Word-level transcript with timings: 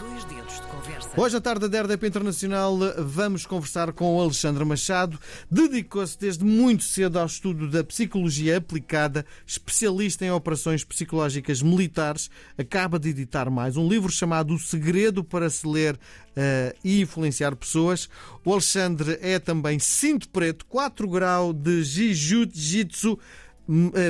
Dois 0.00 0.24
dedos 0.24 0.54
de 0.54 0.62
conversa. 0.62 1.10
Hoje, 1.14 1.36
à 1.36 1.40
tarde 1.42 1.68
da 1.68 1.82
RDP 1.82 2.06
Internacional, 2.06 2.74
vamos 2.96 3.44
conversar 3.44 3.92
com 3.92 4.16
o 4.16 4.20
Alexandre 4.22 4.64
Machado. 4.64 5.18
Dedicou-se 5.50 6.18
desde 6.18 6.42
muito 6.42 6.84
cedo 6.84 7.18
ao 7.18 7.26
estudo 7.26 7.68
da 7.68 7.84
psicologia 7.84 8.56
aplicada, 8.56 9.26
especialista 9.46 10.24
em 10.24 10.30
operações 10.30 10.84
psicológicas 10.84 11.60
militares. 11.60 12.30
Acaba 12.56 12.98
de 12.98 13.10
editar 13.10 13.50
mais 13.50 13.76
um 13.76 13.86
livro 13.86 14.10
chamado 14.10 14.54
O 14.54 14.58
Segredo 14.58 15.22
para 15.22 15.50
se 15.50 15.68
ler 15.68 15.96
uh, 15.96 16.74
e 16.82 17.02
influenciar 17.02 17.54
pessoas. 17.54 18.08
O 18.42 18.52
Alexandre 18.54 19.18
é 19.20 19.38
também 19.38 19.78
cinto 19.78 20.30
preto, 20.30 20.64
4 20.64 21.06
grau 21.08 21.52
de 21.52 21.84
Jiu-Jitsu 21.84 23.18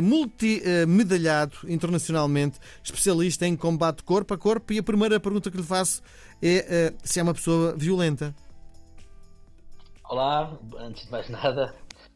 multimedalhado 0.03 1.59
internacionalmente, 1.69 2.59
especialista 2.83 3.47
em 3.47 3.55
combate 3.55 4.03
corpo 4.03 4.33
a 4.33 4.39
corpo. 4.39 4.73
E 4.73 4.79
a 4.79 4.83
primeira 4.83 5.21
pergunta 5.21 5.51
que 5.51 5.57
lhe 5.57 5.63
faço 5.63 6.03
é 6.43 6.93
uh, 6.93 6.99
se 7.03 7.21
é 7.21 7.23
uma 7.23 7.35
pessoa 7.35 7.75
violenta. 7.77 8.35
Olá, 10.09 10.59
antes 10.79 11.04
de 11.04 11.11
mais 11.11 11.29
nada, 11.29 11.75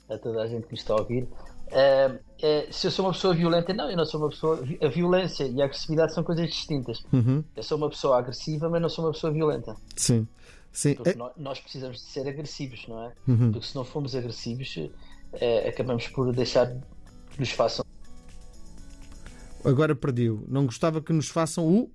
a 0.08 0.18
toda 0.18 0.42
a 0.42 0.46
gente 0.46 0.66
que 0.66 0.72
me 0.72 0.78
está 0.78 0.94
a 0.94 0.96
ouvir. 0.96 1.24
Uh, 1.24 2.14
uh, 2.14 2.72
se 2.72 2.86
eu 2.86 2.90
sou 2.90 3.04
uma 3.04 3.12
pessoa 3.12 3.34
violenta, 3.34 3.74
não, 3.74 3.90
eu 3.90 3.96
não 3.96 4.06
sou 4.06 4.20
uma 4.20 4.30
pessoa. 4.30 4.64
A 4.82 4.88
violência 4.88 5.44
e 5.44 5.60
a 5.60 5.66
agressividade 5.66 6.14
são 6.14 6.24
coisas 6.24 6.48
distintas. 6.48 7.04
Uhum. 7.12 7.44
Eu 7.54 7.62
sou 7.62 7.76
uma 7.76 7.90
pessoa 7.90 8.18
agressiva, 8.18 8.68
mas 8.68 8.80
não 8.80 8.88
sou 8.88 9.04
uma 9.04 9.12
pessoa 9.12 9.32
violenta. 9.32 9.76
Sim. 9.96 10.26
Sim. 10.72 10.94
Porque 10.94 11.10
é... 11.10 11.30
nós 11.36 11.60
precisamos 11.60 11.98
de 11.98 12.04
ser 12.04 12.26
agressivos, 12.26 12.86
não 12.88 13.04
é? 13.04 13.12
Uhum. 13.28 13.52
Porque 13.52 13.66
se 13.66 13.74
não 13.74 13.84
formos 13.84 14.16
agressivos, 14.16 14.76
acabamos 15.68 16.08
por 16.08 16.32
deixar 16.32 16.74
nos 17.38 17.50
façam. 17.50 17.84
Agora 19.64 19.94
perdiu. 19.94 20.44
Não 20.46 20.66
gostava 20.66 21.00
que 21.00 21.12
nos 21.12 21.28
façam 21.28 21.66
o. 21.66 21.90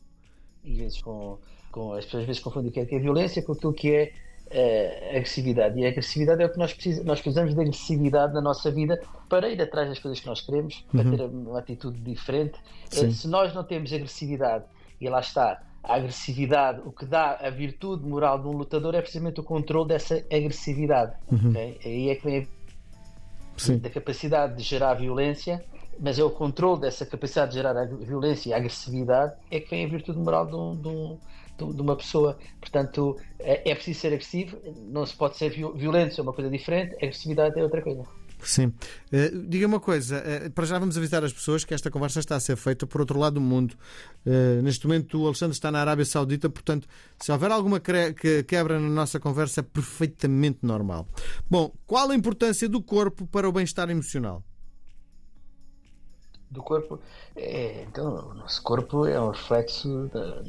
E 0.63 0.73
vezes 0.73 1.01
com, 1.01 1.37
com 1.71 1.93
as 1.93 2.05
pessoas 2.05 2.21
às 2.21 2.27
vezes 2.27 2.41
confundem 2.41 2.69
o 2.69 2.73
que 2.73 2.79
é, 2.79 2.85
que 2.85 2.95
é 2.95 2.99
violência 2.99 3.41
com 3.43 3.53
aquilo 3.53 3.73
que 3.73 3.91
é 3.93 4.11
uh, 4.47 5.09
agressividade. 5.15 5.79
E 5.79 5.85
a 5.85 5.89
agressividade 5.89 6.41
é 6.41 6.45
o 6.45 6.51
que 6.51 6.57
nós 6.57 6.73
precisamos. 6.73 7.05
Nós 7.05 7.21
precisamos 7.21 7.53
de 7.53 7.61
agressividade 7.61 8.33
na 8.33 8.41
nossa 8.41 8.71
vida 8.71 8.99
para 9.29 9.49
ir 9.49 9.61
atrás 9.61 9.87
das 9.87 9.99
coisas 9.99 10.19
que 10.19 10.27
nós 10.27 10.41
queremos, 10.41 10.83
para 10.91 11.03
Uhum. 11.03 11.17
ter 11.17 11.23
uma 11.23 11.59
atitude 11.59 11.99
diferente. 11.99 12.59
Uh, 12.93 13.11
se 13.11 13.27
nós 13.27 13.53
não 13.53 13.63
temos 13.63 13.93
agressividade, 13.93 14.65
e 14.99 15.07
lá 15.07 15.19
está, 15.19 15.61
a 15.83 15.95
agressividade, 15.95 16.81
o 16.83 16.91
que 16.91 17.05
dá 17.05 17.37
a 17.39 17.49
virtude 17.49 18.05
moral 18.05 18.41
de 18.41 18.47
um 18.47 18.51
lutador 18.51 18.95
é 18.95 19.01
precisamente 19.01 19.39
o 19.39 19.43
controle 19.43 19.87
dessa 19.87 20.15
agressividade. 20.31 21.13
Uhum. 21.31 21.51
ok? 21.51 21.79
Aí 21.85 22.09
é 22.09 22.15
que 22.15 22.25
vem 22.25 22.37
a 22.39 22.45
Sim. 23.59 23.77
da 23.79 23.89
capacidade 23.89 24.55
de 24.55 24.63
gerar 24.63 24.93
violência, 24.95 25.63
mas 25.99 26.17
é 26.17 26.23
o 26.23 26.31
controle 26.31 26.81
dessa 26.81 27.05
capacidade 27.05 27.51
de 27.51 27.57
gerar 27.57 27.77
a 27.77 27.85
violência 27.85 28.49
e 28.49 28.53
a 28.53 28.57
agressividade 28.57 29.33
é 29.51 29.59
que 29.59 29.69
vem 29.69 29.85
a 29.85 29.89
virtude 29.89 30.17
moral 30.19 30.45
de, 30.47 30.55
um- 30.55 30.75
de 30.81 30.87
um- 30.87 31.19
de 31.57 31.63
um- 31.81 31.83
uma 31.83 31.95
pessoa. 31.97 32.37
Portanto, 32.59 33.17
é, 33.39 33.71
é 33.71 33.75
preciso 33.75 33.99
ser 33.99 34.07
agressivo, 34.07 34.57
não 34.77 35.05
se 35.05 35.15
pode 35.15 35.37
ser 35.37 35.49
viol- 35.49 35.73
violento, 35.75 36.19
é 36.19 36.23
uma 36.23 36.33
coisa 36.33 36.49
diferente, 36.49 36.95
agressividade 36.95 37.59
é 37.59 37.63
outra 37.63 37.81
coisa. 37.81 38.03
Sim. 38.41 38.73
Eh, 39.11 39.31
diga 39.47 39.67
uma 39.67 39.79
coisa, 39.79 40.17
eh, 40.17 40.49
para 40.49 40.65
já 40.65 40.79
vamos 40.79 40.97
avisar 40.97 41.23
as 41.23 41.33
pessoas 41.33 41.65
que 41.65 41.73
esta 41.73 41.91
conversa 41.91 42.19
está 42.19 42.35
a 42.35 42.39
ser 42.39 42.55
feita 42.55 42.87
por 42.87 43.01
outro 43.01 43.19
lado 43.19 43.33
do 43.35 43.41
mundo. 43.41 43.75
Eh, 44.25 44.61
neste 44.61 44.87
momento 44.87 45.21
o 45.21 45.25
Alexandre 45.25 45.55
está 45.55 45.69
na 45.71 45.79
Arábia 45.81 46.05
Saudita, 46.05 46.49
portanto, 46.49 46.87
se 47.19 47.31
houver 47.31 47.51
alguma 47.51 47.79
que- 47.79 48.43
quebra 48.43 48.79
na 48.79 48.89
nossa 48.89 49.19
conversa, 49.19 49.59
é 49.59 49.63
perfeitamente 49.63 50.59
normal. 50.61 51.07
Bom, 51.49 51.71
qual 51.85 52.09
a 52.09 52.15
importância 52.15 52.69
do 52.69 52.81
corpo 52.81 53.27
para 53.27 53.47
o 53.47 53.51
bem-estar 53.51 53.89
emocional? 53.89 54.43
do 56.51 56.63
corpo. 56.63 56.99
É, 57.35 57.83
então, 57.83 58.31
o 58.31 58.33
nosso 58.33 58.61
corpo 58.63 59.05
é 59.05 59.21
um 59.21 59.29
reflexo 59.29 60.09
da 60.11 60.41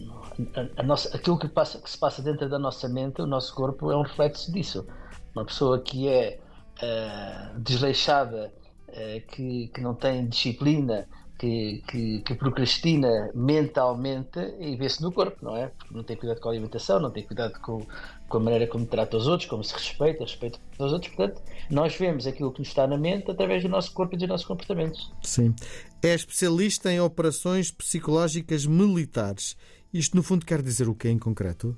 a, 0.58 0.80
a 0.80 0.82
nossa, 0.82 1.14
aquilo 1.14 1.38
que, 1.38 1.46
passa, 1.46 1.78
que 1.78 1.90
se 1.90 1.98
passa 1.98 2.22
dentro 2.22 2.48
da 2.48 2.58
nossa 2.58 2.88
mente, 2.88 3.20
o 3.20 3.26
nosso 3.26 3.54
corpo 3.54 3.90
é 3.92 3.96
um 3.96 4.02
reflexo 4.02 4.50
disso. 4.50 4.86
Uma 5.34 5.44
pessoa 5.44 5.78
que 5.78 6.08
é 6.08 6.40
ah, 6.82 7.52
desleixada, 7.58 8.52
ah, 8.88 9.20
que, 9.28 9.68
que 9.68 9.80
não 9.80 9.94
tem 9.94 10.26
disciplina, 10.26 11.06
que, 11.40 11.82
que, 11.88 12.20
que 12.20 12.34
procrastina 12.34 13.30
mentalmente 13.34 14.38
e 14.58 14.76
vê-se 14.76 15.00
no 15.00 15.10
corpo, 15.10 15.38
não 15.42 15.56
é? 15.56 15.68
Porque 15.68 15.94
não 15.94 16.04
tem 16.04 16.14
cuidado 16.14 16.38
com 16.38 16.50
a 16.50 16.52
alimentação, 16.52 17.00
não 17.00 17.10
tem 17.10 17.22
cuidado 17.22 17.58
com, 17.60 17.80
com 18.28 18.36
a 18.36 18.40
maneira 18.40 18.66
como 18.66 18.84
trata 18.84 19.16
os 19.16 19.26
outros, 19.26 19.48
como 19.48 19.64
se 19.64 19.72
respeita, 19.72 20.22
respeita 20.22 20.58
os 20.78 20.92
outros. 20.92 21.14
Portanto, 21.14 21.40
nós 21.70 21.96
vemos 21.96 22.26
aquilo 22.26 22.52
que 22.52 22.58
nos 22.58 22.68
está 22.68 22.86
na 22.86 22.98
mente 22.98 23.30
através 23.30 23.62
do 23.62 23.70
nosso 23.70 23.90
corpo 23.94 24.14
e 24.14 24.18
dos 24.18 24.28
nossos 24.28 24.46
comportamentos. 24.46 25.10
Sim. 25.22 25.54
É 26.02 26.14
especialista 26.14 26.92
em 26.92 27.00
operações 27.00 27.70
psicológicas 27.70 28.66
militares. 28.66 29.56
Isto, 29.94 30.16
no 30.18 30.22
fundo, 30.22 30.44
quer 30.44 30.60
dizer 30.60 30.90
o 30.90 30.94
que 30.94 31.08
em 31.08 31.18
concreto? 31.18 31.74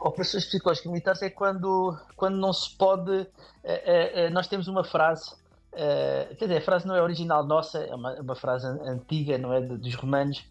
Operações 0.00 0.44
psicológicas 0.44 0.90
militares 0.90 1.22
é 1.22 1.30
quando, 1.30 1.98
quando 2.16 2.36
não 2.36 2.52
se 2.52 2.76
pode. 2.76 3.26
eh, 3.64 4.26
eh, 4.26 4.30
nós 4.30 4.46
temos 4.46 4.68
uma 4.68 4.84
frase, 4.84 5.34
eh, 5.72 6.34
quer 6.38 6.46
dizer, 6.46 6.58
a 6.58 6.60
frase 6.60 6.86
não 6.86 6.94
é 6.94 7.02
original 7.02 7.44
nossa, 7.44 7.78
é 7.78 7.94
uma, 7.94 8.12
é 8.12 8.20
uma 8.20 8.34
frase 8.36 8.66
an- 8.66 8.80
antiga, 8.84 9.38
não 9.38 9.52
é? 9.52 9.60
Dos 9.60 9.94
romanos, 9.94 10.44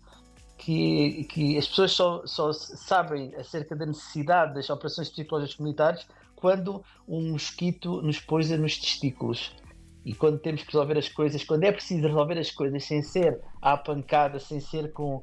que, 0.58 1.26
que 1.26 1.58
as 1.58 1.68
pessoas 1.68 1.92
só, 1.92 2.26
só 2.26 2.52
sabem 2.54 3.34
acerca 3.36 3.76
da 3.76 3.86
necessidade 3.86 4.54
das 4.56 4.70
operações 4.70 5.10
psicológicas 5.10 5.58
militares 5.60 6.08
quando 6.36 6.84
um 7.08 7.32
mosquito 7.32 8.02
nos 8.02 8.20
poisa 8.20 8.58
nos 8.58 8.78
testículos. 8.78 9.52
E 10.04 10.14
quando 10.14 10.38
temos 10.40 10.62
que 10.62 10.72
resolver 10.72 10.98
as 10.98 11.10
coisas, 11.10 11.44
quando 11.44 11.64
é 11.64 11.72
preciso 11.72 12.08
resolver 12.08 12.38
as 12.38 12.52
coisas 12.52 12.84
sem 12.84 13.02
ser 13.02 13.42
à 13.62 13.76
pancada, 13.76 14.40
sem 14.40 14.60
ser 14.60 14.92
com, 14.94 15.22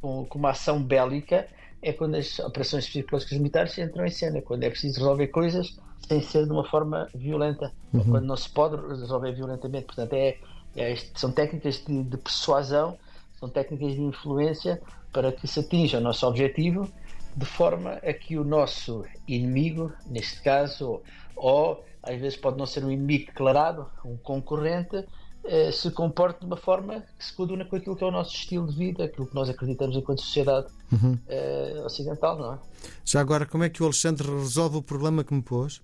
com, 0.00 0.24
com 0.24 0.38
uma 0.38 0.50
ação 0.50 0.82
bélica, 0.82 1.46
é 1.82 1.92
quando 1.92 2.14
as 2.14 2.38
operações 2.38 2.86
psicológicas 2.86 3.38
militares 3.38 3.76
entram 3.76 4.06
em 4.06 4.10
cena, 4.10 4.40
quando 4.40 4.62
é 4.62 4.70
preciso 4.70 5.00
resolver 5.00 5.28
coisas 5.28 5.76
sem 6.06 6.20
ser 6.20 6.44
de 6.46 6.52
uma 6.52 6.64
forma 6.64 7.08
violenta, 7.14 7.72
ou 7.92 8.04
quando 8.04 8.24
não 8.24 8.36
se 8.36 8.48
pode 8.48 8.76
resolver 8.88 9.32
violentamente. 9.32 9.86
Portanto, 9.86 10.12
é, 10.14 10.36
é 10.76 10.96
são 11.14 11.32
técnicas 11.32 11.84
de, 11.84 12.02
de 12.02 12.16
persuasão, 12.16 12.96
são 13.38 13.48
técnicas 13.48 13.94
de 13.94 14.00
influência 14.00 14.80
para 15.12 15.32
que 15.32 15.46
se 15.46 15.60
atinja 15.60 15.98
o 15.98 16.00
nosso 16.00 16.26
objetivo 16.26 16.88
de 17.36 17.46
forma 17.46 17.92
a 17.94 18.12
que 18.12 18.38
o 18.38 18.44
nosso 18.44 19.04
inimigo, 19.26 19.92
neste 20.06 20.42
caso, 20.42 20.86
ou, 20.86 21.02
ou 21.36 21.84
às 22.02 22.20
vezes 22.20 22.36
pode 22.36 22.58
não 22.58 22.66
ser 22.66 22.84
um 22.84 22.90
inimigo 22.90 23.26
declarado, 23.26 23.86
um 24.04 24.16
concorrente, 24.16 25.04
eh, 25.44 25.72
se 25.72 25.90
comporte 25.90 26.40
de 26.40 26.46
uma 26.46 26.56
forma 26.56 27.02
que 27.18 27.24
se 27.24 27.32
coaduna 27.34 27.64
com 27.64 27.76
aquilo 27.76 27.96
que 27.96 28.04
é 28.04 28.06
o 28.06 28.10
nosso 28.10 28.34
estilo 28.34 28.66
de 28.66 28.76
vida, 28.76 29.04
aquilo 29.04 29.26
que 29.26 29.34
nós 29.34 29.48
acreditamos 29.48 29.96
enquanto 29.96 30.22
sociedade 30.22 30.68
Uhum. 30.92 31.18
eh, 31.26 31.82
ocidental, 31.84 32.38
não 32.38 32.54
é? 32.54 32.58
Já 33.04 33.20
agora, 33.20 33.46
como 33.46 33.64
é 33.64 33.70
que 33.70 33.82
o 33.82 33.86
Alexandre 33.86 34.28
resolve 34.30 34.76
o 34.76 34.82
problema 34.82 35.24
que 35.24 35.32
me 35.34 35.42
pôs? 35.42 35.82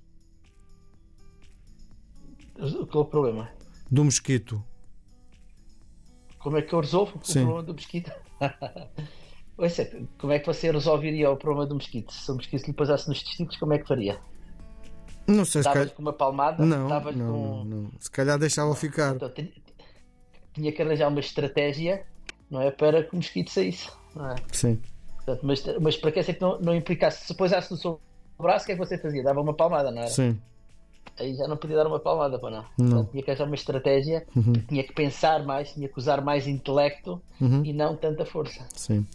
Qual 2.90 3.04
é 3.04 3.06
o 3.06 3.10
problema? 3.10 3.48
Do 3.90 4.04
mosquito. 4.04 4.62
Como 6.38 6.56
é 6.56 6.62
que 6.62 6.72
eu 6.72 6.80
resolvo 6.80 7.18
Sim. 7.22 7.40
o 7.40 7.42
problema 7.44 7.62
do 7.62 7.74
mosquito? 7.74 8.12
Ouça, 9.56 9.90
como 10.18 10.32
é 10.32 10.38
que 10.38 10.46
você 10.46 10.70
resolveria 10.70 11.30
o 11.30 11.36
problema 11.36 11.66
do 11.66 11.74
mosquito? 11.74 12.12
Se 12.12 12.30
o 12.30 12.34
mosquito 12.34 12.66
lhe 12.66 12.72
pousasse 12.72 13.08
nos 13.08 13.22
testículos, 13.22 13.56
como 13.58 13.72
é 13.72 13.78
que 13.78 13.88
faria? 13.88 14.20
Não 15.28 15.44
sei 15.44 15.62
se 15.62 15.68
calhar. 15.70 15.90
com 15.90 16.02
uma 16.02 16.12
palmada? 16.12 16.64
Não, 16.64 16.88
não, 16.88 17.02
com... 17.12 17.64
não. 17.64 17.90
Se 18.00 18.10
calhar 18.10 18.38
deixava 18.38 18.74
ficar. 18.74 19.14
Então, 19.14 19.30
tinha, 20.54 20.72
que 20.72 20.82
arranjar 20.82 21.08
uma 21.08 21.20
estratégia, 21.20 22.04
não 22.50 22.60
é? 22.62 22.70
Para 22.70 23.04
que 23.04 23.12
o 23.12 23.16
mosquito 23.16 23.50
saísse, 23.50 23.90
não 24.16 24.30
é? 24.30 24.36
Sim. 24.52 24.80
Portanto, 25.16 25.40
mas, 25.44 25.64
mas 25.80 25.96
para 25.96 26.10
que 26.12 26.18
essa 26.18 26.32
que 26.32 26.40
não, 26.40 26.58
não 26.60 26.74
implicasse, 26.74 27.26
se 27.26 27.34
pousasse 27.34 27.70
no 27.70 27.76
seu 27.76 28.00
braço, 28.38 28.64
o 28.64 28.66
que 28.66 28.72
é 28.72 28.74
que 28.74 28.80
você 28.80 28.96
fazia? 28.98 29.22
Dava 29.22 29.40
uma 29.40 29.54
palmada, 29.54 29.90
não 29.90 29.98
era? 29.98 30.10
Sim. 30.10 30.40
Aí 31.18 31.34
já 31.34 31.46
não 31.48 31.56
podia 31.56 31.76
dar 31.76 31.86
uma 31.86 31.98
palmada, 32.00 32.38
para 32.38 32.50
não. 32.50 32.64
Não. 32.78 32.88
Portanto, 32.90 33.10
tinha 33.10 33.22
que 33.22 33.30
arranjar 33.30 33.46
uma 33.46 33.54
estratégia, 33.54 34.26
Uhum. 34.34 34.52
tinha 34.52 34.82
que 34.84 34.92
pensar 34.94 35.44
mais, 35.44 35.72
tinha 35.72 35.88
que 35.88 35.98
usar 35.98 36.22
mais 36.22 36.46
intelecto 36.46 37.20
Uhum. 37.40 37.64
e 37.64 37.72
não 37.72 37.96
tanta 37.96 38.24
força. 38.24 38.64
Sim. 38.74 39.06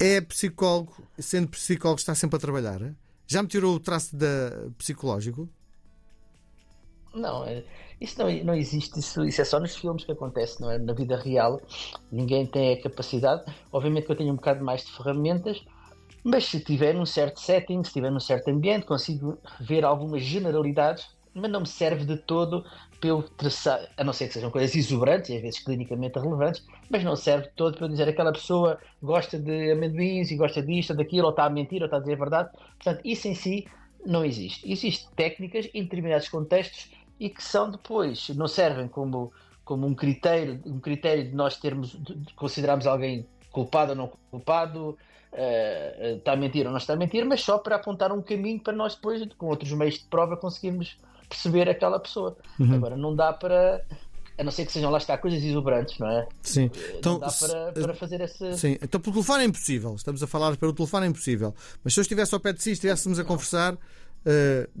É 0.00 0.20
psicólogo, 0.20 0.92
sendo 1.18 1.48
psicólogo, 1.48 2.00
está 2.00 2.14
sempre 2.14 2.36
a 2.36 2.40
trabalhar? 2.40 2.82
é? 2.82 2.90
Já 3.32 3.42
me 3.42 3.48
tirou 3.48 3.74
o 3.76 3.80
traço 3.80 4.14
da 4.14 4.68
psicológico? 4.76 5.48
Não, 7.14 7.44
é- 7.46 7.64
isso 8.00 8.18
não, 8.18 8.30
não 8.44 8.54
existe, 8.54 8.98
isso, 8.98 9.24
isso 9.24 9.40
é 9.40 9.44
só 9.44 9.58
nos 9.58 9.74
filmes 9.76 10.04
que 10.04 10.12
acontece, 10.12 10.60
não 10.60 10.70
é? 10.70 10.78
Na 10.78 10.92
vida 10.92 11.16
real, 11.16 11.60
ninguém 12.10 12.46
tem 12.46 12.74
a 12.74 12.82
capacidade. 12.82 13.42
Obviamente 13.70 14.06
que 14.06 14.12
eu 14.12 14.16
tenho 14.16 14.32
um 14.32 14.36
bocado 14.36 14.62
mais 14.64 14.84
de 14.84 14.92
ferramentas, 14.92 15.62
mas 16.22 16.44
se 16.46 16.60
tiver 16.60 16.94
num 16.94 17.06
certo 17.06 17.40
setting, 17.40 17.82
se 17.84 17.92
tiver 17.92 18.10
num 18.10 18.20
certo 18.20 18.48
ambiente, 18.48 18.86
consigo 18.86 19.38
ver 19.60 19.84
algumas 19.84 20.22
generalidades, 20.22 21.06
mas 21.34 21.50
não 21.50 21.60
me 21.60 21.66
serve 21.66 22.04
de 22.04 22.16
todo 22.18 22.64
eu 23.08 23.22
traçar, 23.22 23.88
a 23.96 24.04
não 24.04 24.12
ser 24.12 24.28
que 24.28 24.34
sejam 24.34 24.50
coisas 24.50 24.74
exuberantes 24.74 25.30
e 25.30 25.36
às 25.36 25.42
vezes 25.42 25.60
clinicamente 25.60 26.18
relevantes, 26.18 26.64
mas 26.90 27.02
não 27.04 27.16
serve 27.16 27.48
todo 27.56 27.78
para 27.78 27.88
dizer 27.88 28.08
aquela 28.08 28.32
pessoa 28.32 28.78
gosta 29.02 29.38
de 29.38 29.72
amendoins 29.72 30.30
e 30.30 30.36
gosta 30.36 30.62
disto 30.62 30.90
ou 30.90 30.96
daquilo, 30.96 31.24
ou 31.24 31.30
está 31.30 31.44
a 31.44 31.50
mentir, 31.50 31.80
ou 31.80 31.86
está 31.86 31.96
a 31.96 32.00
dizer 32.00 32.14
a 32.14 32.18
verdade. 32.18 32.50
Portanto, 32.52 33.00
isso 33.04 33.28
em 33.28 33.34
si 33.34 33.66
não 34.04 34.24
existe. 34.24 34.70
Existem 34.70 35.08
técnicas 35.14 35.68
em 35.72 35.82
determinados 35.82 36.28
contextos 36.28 36.90
e 37.18 37.28
que 37.28 37.42
são 37.42 37.70
depois, 37.70 38.28
não 38.30 38.48
servem 38.48 38.88
como, 38.88 39.32
como 39.64 39.86
um 39.86 39.94
critério, 39.94 40.60
um 40.66 40.80
critério 40.80 41.24
de 41.24 41.34
nós 41.34 41.56
termos, 41.56 41.90
de 41.90 42.34
considerarmos 42.34 42.86
alguém 42.86 43.26
culpado 43.50 43.92
ou 43.92 43.96
não 43.96 44.12
culpado, 44.30 44.98
uh, 45.32 46.16
está 46.16 46.32
a 46.32 46.36
mentir 46.36 46.66
ou 46.66 46.72
não 46.72 46.78
está 46.78 46.94
a 46.94 46.96
mentir, 46.96 47.24
mas 47.24 47.42
só 47.42 47.58
para 47.58 47.76
apontar 47.76 48.12
um 48.12 48.22
caminho 48.22 48.60
para 48.60 48.72
nós 48.72 48.94
depois, 48.94 49.22
com 49.38 49.46
outros 49.46 49.72
meios 49.72 49.94
de 49.94 50.04
prova, 50.06 50.36
conseguirmos 50.36 50.98
perceber 51.32 51.68
aquela 51.68 51.98
pessoa. 51.98 52.36
Uhum. 52.58 52.74
Agora, 52.74 52.96
não 52.96 53.16
dá 53.16 53.32
para. 53.32 53.82
A 54.38 54.44
não 54.44 54.50
ser 54.50 54.64
que 54.64 54.72
sejam 54.72 54.90
lá 54.90 54.98
está 54.98 55.16
coisas 55.18 55.42
exuberantes, 55.42 55.98
não 55.98 56.08
é? 56.08 56.26
Sim. 56.42 56.70
Então, 56.96 57.12
não 57.12 57.20
dá 57.20 57.30
para, 57.30 57.72
para 57.72 57.94
fazer 57.94 58.20
essa. 58.20 58.52
Sim, 58.52 58.78
então 58.82 59.00
pelo 59.00 59.14
telefone 59.14 59.44
é 59.44 59.46
impossível. 59.46 59.94
Estamos 59.94 60.22
a 60.22 60.26
falar 60.26 60.56
pelo 60.56 60.72
telefone 60.72 61.06
é 61.06 61.08
impossível. 61.08 61.54
Mas 61.84 61.94
se 61.94 62.00
eu 62.00 62.02
estivesse 62.02 62.34
ao 62.34 62.40
pé 62.40 62.52
de 62.52 62.62
si 62.62 62.70
e 62.70 62.72
estivéssemos 62.72 63.18
a 63.18 63.24
conversar, 63.24 63.74
uh, 63.74 63.78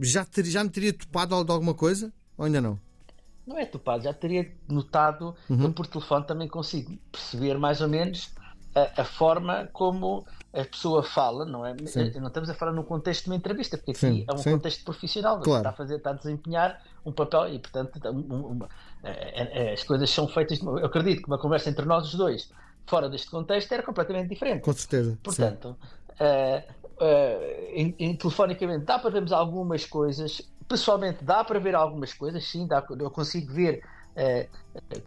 já, 0.00 0.24
ter, 0.24 0.44
já 0.46 0.64
me 0.64 0.70
teria 0.70 0.92
topado 0.92 1.44
de 1.44 1.52
alguma 1.52 1.74
coisa? 1.74 2.12
Ou 2.36 2.46
ainda 2.46 2.60
não? 2.60 2.78
Não 3.46 3.58
é 3.58 3.66
topado, 3.66 4.04
já 4.04 4.14
teria 4.14 4.50
notado. 4.68 5.34
Uhum. 5.48 5.64
Eu 5.64 5.72
por 5.72 5.86
telefone 5.86 6.26
também 6.26 6.48
consigo 6.48 6.96
perceber 7.10 7.58
mais 7.58 7.80
ou 7.80 7.88
menos 7.88 8.30
a, 8.74 9.02
a, 9.02 9.04
forma 9.04 9.68
como 9.72 10.24
a 10.52 10.64
pessoa 10.64 11.02
fala, 11.02 11.46
não 11.46 11.64
é? 11.64 11.74
Sim. 11.86 12.10
Não 12.20 12.28
estamos 12.28 12.50
a 12.50 12.54
falar 12.54 12.72
num 12.72 12.82
contexto 12.82 13.24
de 13.24 13.30
uma 13.30 13.36
entrevista, 13.36 13.78
porque 13.78 13.92
aqui 13.92 14.00
sim, 14.00 14.26
é 14.28 14.34
um 14.34 14.38
sim. 14.38 14.52
contexto 14.52 14.84
profissional, 14.84 15.40
claro. 15.40 15.60
está 15.60 15.70
a 15.70 15.72
fazer, 15.72 15.96
está 15.96 16.10
a 16.10 16.12
desempenhar 16.12 16.82
um 17.06 17.12
papel 17.12 17.54
e, 17.54 17.58
portanto, 17.58 17.98
um, 18.10 18.34
um, 18.34 18.58
é, 19.02 19.68
é, 19.68 19.72
as 19.72 19.82
coisas 19.82 20.10
são 20.10 20.28
feitas. 20.28 20.60
Eu 20.60 20.84
acredito 20.84 21.22
que 21.22 21.28
uma 21.28 21.38
conversa 21.38 21.70
entre 21.70 21.86
nós 21.86 22.06
os 22.08 22.14
dois, 22.14 22.50
fora 22.86 23.08
deste 23.08 23.30
contexto, 23.30 23.72
era 23.72 23.82
completamente 23.82 24.28
diferente. 24.28 24.62
Com 24.62 24.72
certeza. 24.74 25.18
Portanto, 25.22 25.74
uh, 26.20 26.72
uh, 27.02 27.72
em, 27.72 27.94
em, 27.98 28.14
telefonicamente 28.14 28.84
dá 28.84 28.98
para 28.98 29.10
vermos 29.10 29.32
algumas 29.32 29.86
coisas, 29.86 30.42
pessoalmente 30.68 31.24
dá 31.24 31.42
para 31.42 31.58
ver 31.58 31.74
algumas 31.74 32.12
coisas, 32.12 32.44
sim, 32.46 32.66
dá, 32.66 32.84
eu 32.98 33.10
consigo 33.10 33.50
ver 33.52 33.76
é, 33.76 33.82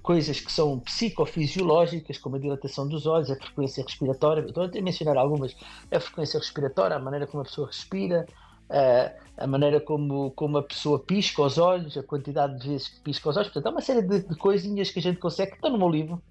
coisas 0.02 0.40
que 0.40 0.52
são 0.52 0.80
psicofisiológicas, 0.80 2.18
como 2.18 2.36
a 2.36 2.40
dilatação 2.40 2.88
dos 2.88 3.06
olhos, 3.06 3.30
a 3.30 3.36
frequência 3.36 3.84
respiratória. 3.84 4.42
Estou 4.42 4.64
a 4.64 4.82
mencionar 4.82 5.18
algumas: 5.18 5.56
a 5.92 6.00
frequência 6.00 6.40
respiratória, 6.40 6.96
a 6.96 7.00
maneira 7.00 7.28
como 7.28 7.42
a 7.42 7.46
pessoa 7.46 7.68
respira, 7.68 8.26
a, 8.70 9.44
a 9.44 9.48
maneira 9.48 9.80
como, 9.80 10.32
como 10.32 10.58
a 10.58 10.64
pessoa 10.64 11.00
pisca 11.00 11.42
os 11.42 11.58
olhos, 11.58 11.98
a 11.98 12.04
quantidade 12.04 12.60
de 12.60 12.70
vezes 12.70 12.88
que 12.88 13.00
pisca 13.02 13.30
os 13.30 13.38
olhos. 13.38 13.50
Portanto, 13.50 13.68
há 13.68 13.72
uma 13.72 13.82
série 13.82 14.02
de, 14.02 14.28
de 14.28 14.36
coisinhas 14.36 14.90
que 14.92 15.00
a 15.00 15.02
gente 15.02 15.20
consegue, 15.20 15.52
que 15.52 15.58
estão 15.58 15.72
no 15.72 15.78
meu 15.78 15.90
livro. 15.90 16.22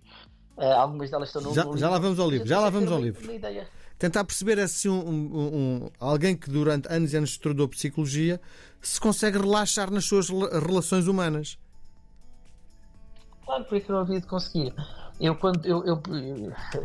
Algumas 0.56 1.10
delas 1.10 1.28
estão 1.28 1.42
no, 1.42 1.52
já, 1.52 1.62
livro. 1.62 1.78
Já 1.78 1.90
lá 1.90 1.98
vamos 1.98 2.20
ao 2.20 2.30
livro, 2.30 2.46
já 2.46 2.60
lá 2.60 2.70
vamos 2.70 2.90
ao 2.90 3.00
livro. 3.00 3.28
Tentar 3.98 4.24
perceber 4.24 4.68
se 4.68 4.88
um, 4.88 5.00
um, 5.00 5.56
um, 5.56 5.90
alguém 6.00 6.36
que 6.36 6.50
durante 6.50 6.88
anos 6.92 7.12
e 7.12 7.16
anos 7.16 7.30
estudou 7.30 7.68
psicologia 7.68 8.40
se 8.80 9.00
consegue 9.00 9.38
relaxar 9.38 9.90
nas 9.90 10.04
suas 10.04 10.28
relações 10.28 11.06
humanas. 11.06 11.56
Claro, 13.44 13.64
porque 13.64 13.90
eu 13.90 13.94
não 13.94 14.02
havia 14.02 14.20
de 14.20 14.26
conseguir. 14.26 14.74
Eu, 15.20 15.36
quando, 15.36 15.64
eu, 15.64 15.84
eu, 15.84 16.02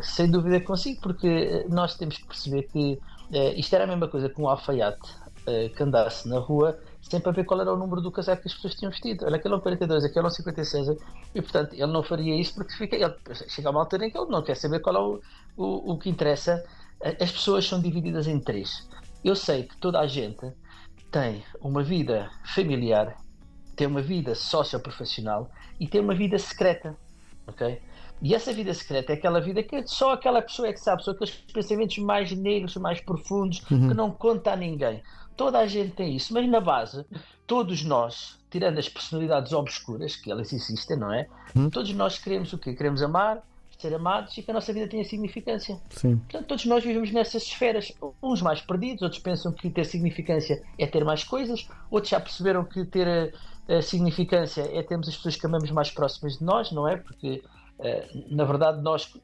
sem 0.02 0.30
dúvida 0.30 0.60
consigo, 0.60 1.00
porque 1.00 1.66
nós 1.68 1.96
temos 1.96 2.18
que 2.18 2.26
perceber 2.26 2.62
que 2.64 2.98
uh, 3.30 3.52
isto 3.56 3.74
era 3.74 3.84
a 3.84 3.86
mesma 3.86 4.08
coisa 4.08 4.28
que 4.28 4.40
um 4.40 4.48
alfaiate 4.48 5.10
uh, 5.46 5.74
que 5.74 5.82
andasse 5.82 6.28
na 6.28 6.38
rua 6.38 6.78
sempre 7.00 7.30
a 7.30 7.32
ver 7.32 7.44
qual 7.44 7.60
era 7.60 7.72
o 7.72 7.76
número 7.76 8.00
do 8.00 8.12
casaco 8.12 8.42
que 8.42 8.48
as 8.48 8.54
pessoas 8.54 8.74
tinham 8.74 8.90
vestido. 8.90 9.24
Olha, 9.24 9.36
aquele 9.36 9.54
é 9.54 9.56
um 9.56 9.60
42, 9.60 10.04
aquele 10.04 10.24
é 10.24 10.28
um 10.28 10.30
56. 10.30 10.88
E 11.34 11.42
portanto, 11.42 11.72
ele 11.72 11.86
não 11.86 12.02
faria 12.02 12.38
isso 12.38 12.54
porque 12.54 12.74
fica, 12.74 12.96
ele, 12.96 13.14
chega 13.48 13.68
a 13.68 13.70
uma 13.70 13.80
altura 13.80 14.06
em 14.06 14.10
que 14.10 14.18
ele 14.18 14.30
não 14.30 14.42
quer 14.42 14.54
saber 14.54 14.80
qual 14.80 14.96
é 14.96 15.00
o, 15.00 15.20
o, 15.56 15.92
o 15.92 15.98
que 15.98 16.10
interessa. 16.10 16.64
As 17.02 17.32
pessoas 17.32 17.66
são 17.66 17.80
divididas 17.80 18.28
em 18.28 18.38
três. 18.38 18.86
Eu 19.24 19.34
sei 19.34 19.64
que 19.64 19.76
toda 19.78 19.98
a 19.98 20.06
gente 20.06 20.52
tem 21.10 21.42
uma 21.60 21.82
vida 21.82 22.30
familiar, 22.54 23.16
tem 23.80 23.86
uma 23.86 24.02
vida 24.02 24.34
socioprofissional 24.34 25.50
e 25.80 25.88
tem 25.88 26.02
uma 26.02 26.14
vida 26.14 26.38
secreta, 26.38 26.94
ok? 27.46 27.80
E 28.20 28.34
essa 28.34 28.52
vida 28.52 28.74
secreta 28.74 29.10
é 29.10 29.14
aquela 29.14 29.40
vida 29.40 29.62
que 29.62 29.86
só 29.86 30.12
aquela 30.12 30.42
pessoa 30.42 30.68
é 30.68 30.72
que 30.74 30.80
sabe, 30.80 31.02
são 31.02 31.14
aqueles 31.14 31.34
pensamentos 31.50 31.96
mais 31.96 32.30
negros, 32.30 32.76
mais 32.76 33.00
profundos, 33.00 33.62
uhum. 33.70 33.88
que 33.88 33.94
não 33.94 34.10
conta 34.10 34.52
a 34.52 34.56
ninguém. 34.56 35.02
Toda 35.34 35.60
a 35.60 35.66
gente 35.66 35.92
tem 35.92 36.14
isso, 36.14 36.34
mas 36.34 36.46
na 36.46 36.60
base, 36.60 37.06
todos 37.46 37.82
nós, 37.82 38.38
tirando 38.50 38.76
as 38.76 38.86
personalidades 38.86 39.50
obscuras, 39.54 40.14
que 40.14 40.30
elas 40.30 40.52
existem, 40.52 40.98
não 40.98 41.10
é? 41.10 41.26
Uhum. 41.56 41.70
Todos 41.70 41.90
nós 41.94 42.18
queremos 42.18 42.52
o 42.52 42.58
quê? 42.58 42.74
Queremos 42.74 43.02
amar, 43.02 43.42
ser 43.80 43.94
amados 43.94 44.36
e 44.36 44.42
que 44.42 44.50
a 44.50 44.54
nossa 44.54 44.74
vida 44.74 44.86
tenha 44.86 45.04
significância. 45.04 45.80
Sim. 45.88 46.16
Portanto, 46.16 46.46
todos 46.46 46.66
nós 46.66 46.84
vivemos 46.84 47.10
nessas 47.12 47.44
esferas, 47.44 47.90
uns 48.22 48.42
mais 48.42 48.60
perdidos, 48.60 49.00
outros 49.00 49.22
pensam 49.22 49.50
que 49.52 49.70
ter 49.70 49.86
significância 49.86 50.62
é 50.78 50.86
ter 50.86 51.02
mais 51.02 51.24
coisas, 51.24 51.66
outros 51.90 52.10
já 52.10 52.20
perceberam 52.20 52.62
que 52.62 52.84
ter 52.84 53.32
a 53.78 53.82
significância 53.82 54.68
é 54.72 54.82
termos 54.82 55.08
as 55.08 55.16
pessoas 55.16 55.36
que 55.36 55.46
amamos 55.46 55.70
mais 55.70 55.90
próximas 55.90 56.38
de 56.38 56.44
nós, 56.44 56.72
não 56.72 56.88
é? 56.88 56.96
Porque, 56.96 57.42
uh, 57.78 58.34
na 58.34 58.44
verdade, 58.44 58.82
nós, 58.82 59.16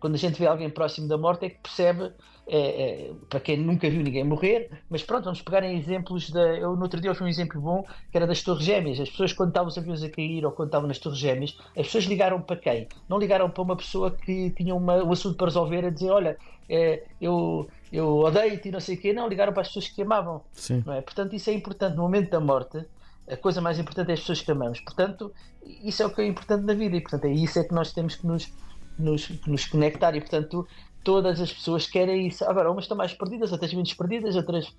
quando 0.00 0.14
a 0.14 0.18
gente 0.18 0.38
vê 0.38 0.46
alguém 0.46 0.70
próximo 0.70 1.06
da 1.06 1.18
morte, 1.18 1.44
é 1.44 1.50
que 1.50 1.58
percebe, 1.58 2.12
é, 2.48 3.08
é, 3.08 3.12
para 3.28 3.40
quem 3.40 3.56
nunca 3.56 3.90
viu 3.90 4.02
ninguém 4.02 4.24
morrer, 4.24 4.70
mas 4.88 5.02
pronto, 5.02 5.24
vamos 5.24 5.42
pegar 5.42 5.62
em 5.64 5.76
exemplos. 5.76 6.30
Da, 6.30 6.40
eu, 6.40 6.74
no 6.76 6.82
outro 6.82 7.00
dia, 7.00 7.14
foi 7.14 7.26
um 7.26 7.30
exemplo 7.30 7.60
bom, 7.60 7.84
que 8.10 8.16
era 8.16 8.26
das 8.26 8.42
Torres 8.42 8.64
Gêmeas. 8.64 9.00
As 9.00 9.10
pessoas, 9.10 9.32
quando 9.32 9.48
estavam 9.48 9.68
os 9.68 9.76
aviões 9.76 10.02
a 10.02 10.08
cair 10.08 10.46
ou 10.46 10.52
quando 10.52 10.68
estavam 10.68 10.88
nas 10.88 10.98
Torres 10.98 11.18
Gêmeas, 11.18 11.58
as 11.76 11.86
pessoas 11.86 12.04
ligaram 12.04 12.40
para 12.40 12.56
quem? 12.56 12.88
Não 13.08 13.18
ligaram 13.18 13.50
para 13.50 13.62
uma 13.62 13.76
pessoa 13.76 14.10
que 14.10 14.50
tinha 14.50 14.74
uma, 14.74 15.02
um 15.02 15.12
assunto 15.12 15.36
para 15.36 15.48
resolver, 15.48 15.84
a 15.84 15.90
dizer: 15.90 16.10
Olha, 16.10 16.38
é, 16.68 17.02
eu, 17.20 17.68
eu 17.92 18.16
odeio-te 18.18 18.68
e 18.68 18.72
não 18.72 18.80
sei 18.80 18.94
o 18.94 19.00
quê. 19.00 19.12
Não, 19.12 19.28
ligaram 19.28 19.52
para 19.52 19.62
as 19.62 19.68
pessoas 19.68 19.88
que 19.88 20.02
amavam. 20.02 20.40
Sim. 20.52 20.82
Não 20.86 20.94
é? 20.94 21.00
Portanto, 21.00 21.34
isso 21.34 21.50
é 21.50 21.52
importante. 21.52 21.96
No 21.96 22.02
momento 22.02 22.30
da 22.30 22.40
morte, 22.40 22.86
a 23.28 23.36
coisa 23.36 23.60
mais 23.60 23.78
importante 23.78 24.10
é 24.10 24.14
as 24.14 24.20
pessoas 24.20 24.40
que 24.40 24.50
amamos. 24.50 24.80
Portanto, 24.80 25.32
isso 25.64 26.02
é 26.02 26.06
o 26.06 26.10
que 26.10 26.22
é 26.22 26.26
importante 26.26 26.64
na 26.64 26.74
vida 26.74 26.96
e, 26.96 27.00
portanto, 27.00 27.24
é 27.24 27.32
isso 27.32 27.58
é 27.58 27.64
que 27.64 27.74
nós 27.74 27.92
temos 27.92 28.14
que 28.14 28.26
nos, 28.26 28.52
nos, 28.98 29.26
que 29.26 29.50
nos 29.50 29.66
conectar 29.66 30.14
e, 30.14 30.20
portanto, 30.20 30.66
todas 31.02 31.40
as 31.40 31.52
pessoas 31.52 31.86
querem 31.86 32.26
isso. 32.26 32.44
Agora, 32.44 32.70
umas 32.70 32.84
estão 32.84 32.96
mais 32.96 33.12
perdidas, 33.12 33.52
outras 33.52 33.72
menos 33.72 33.92
perdidas, 33.94 34.36
outras. 34.36 34.74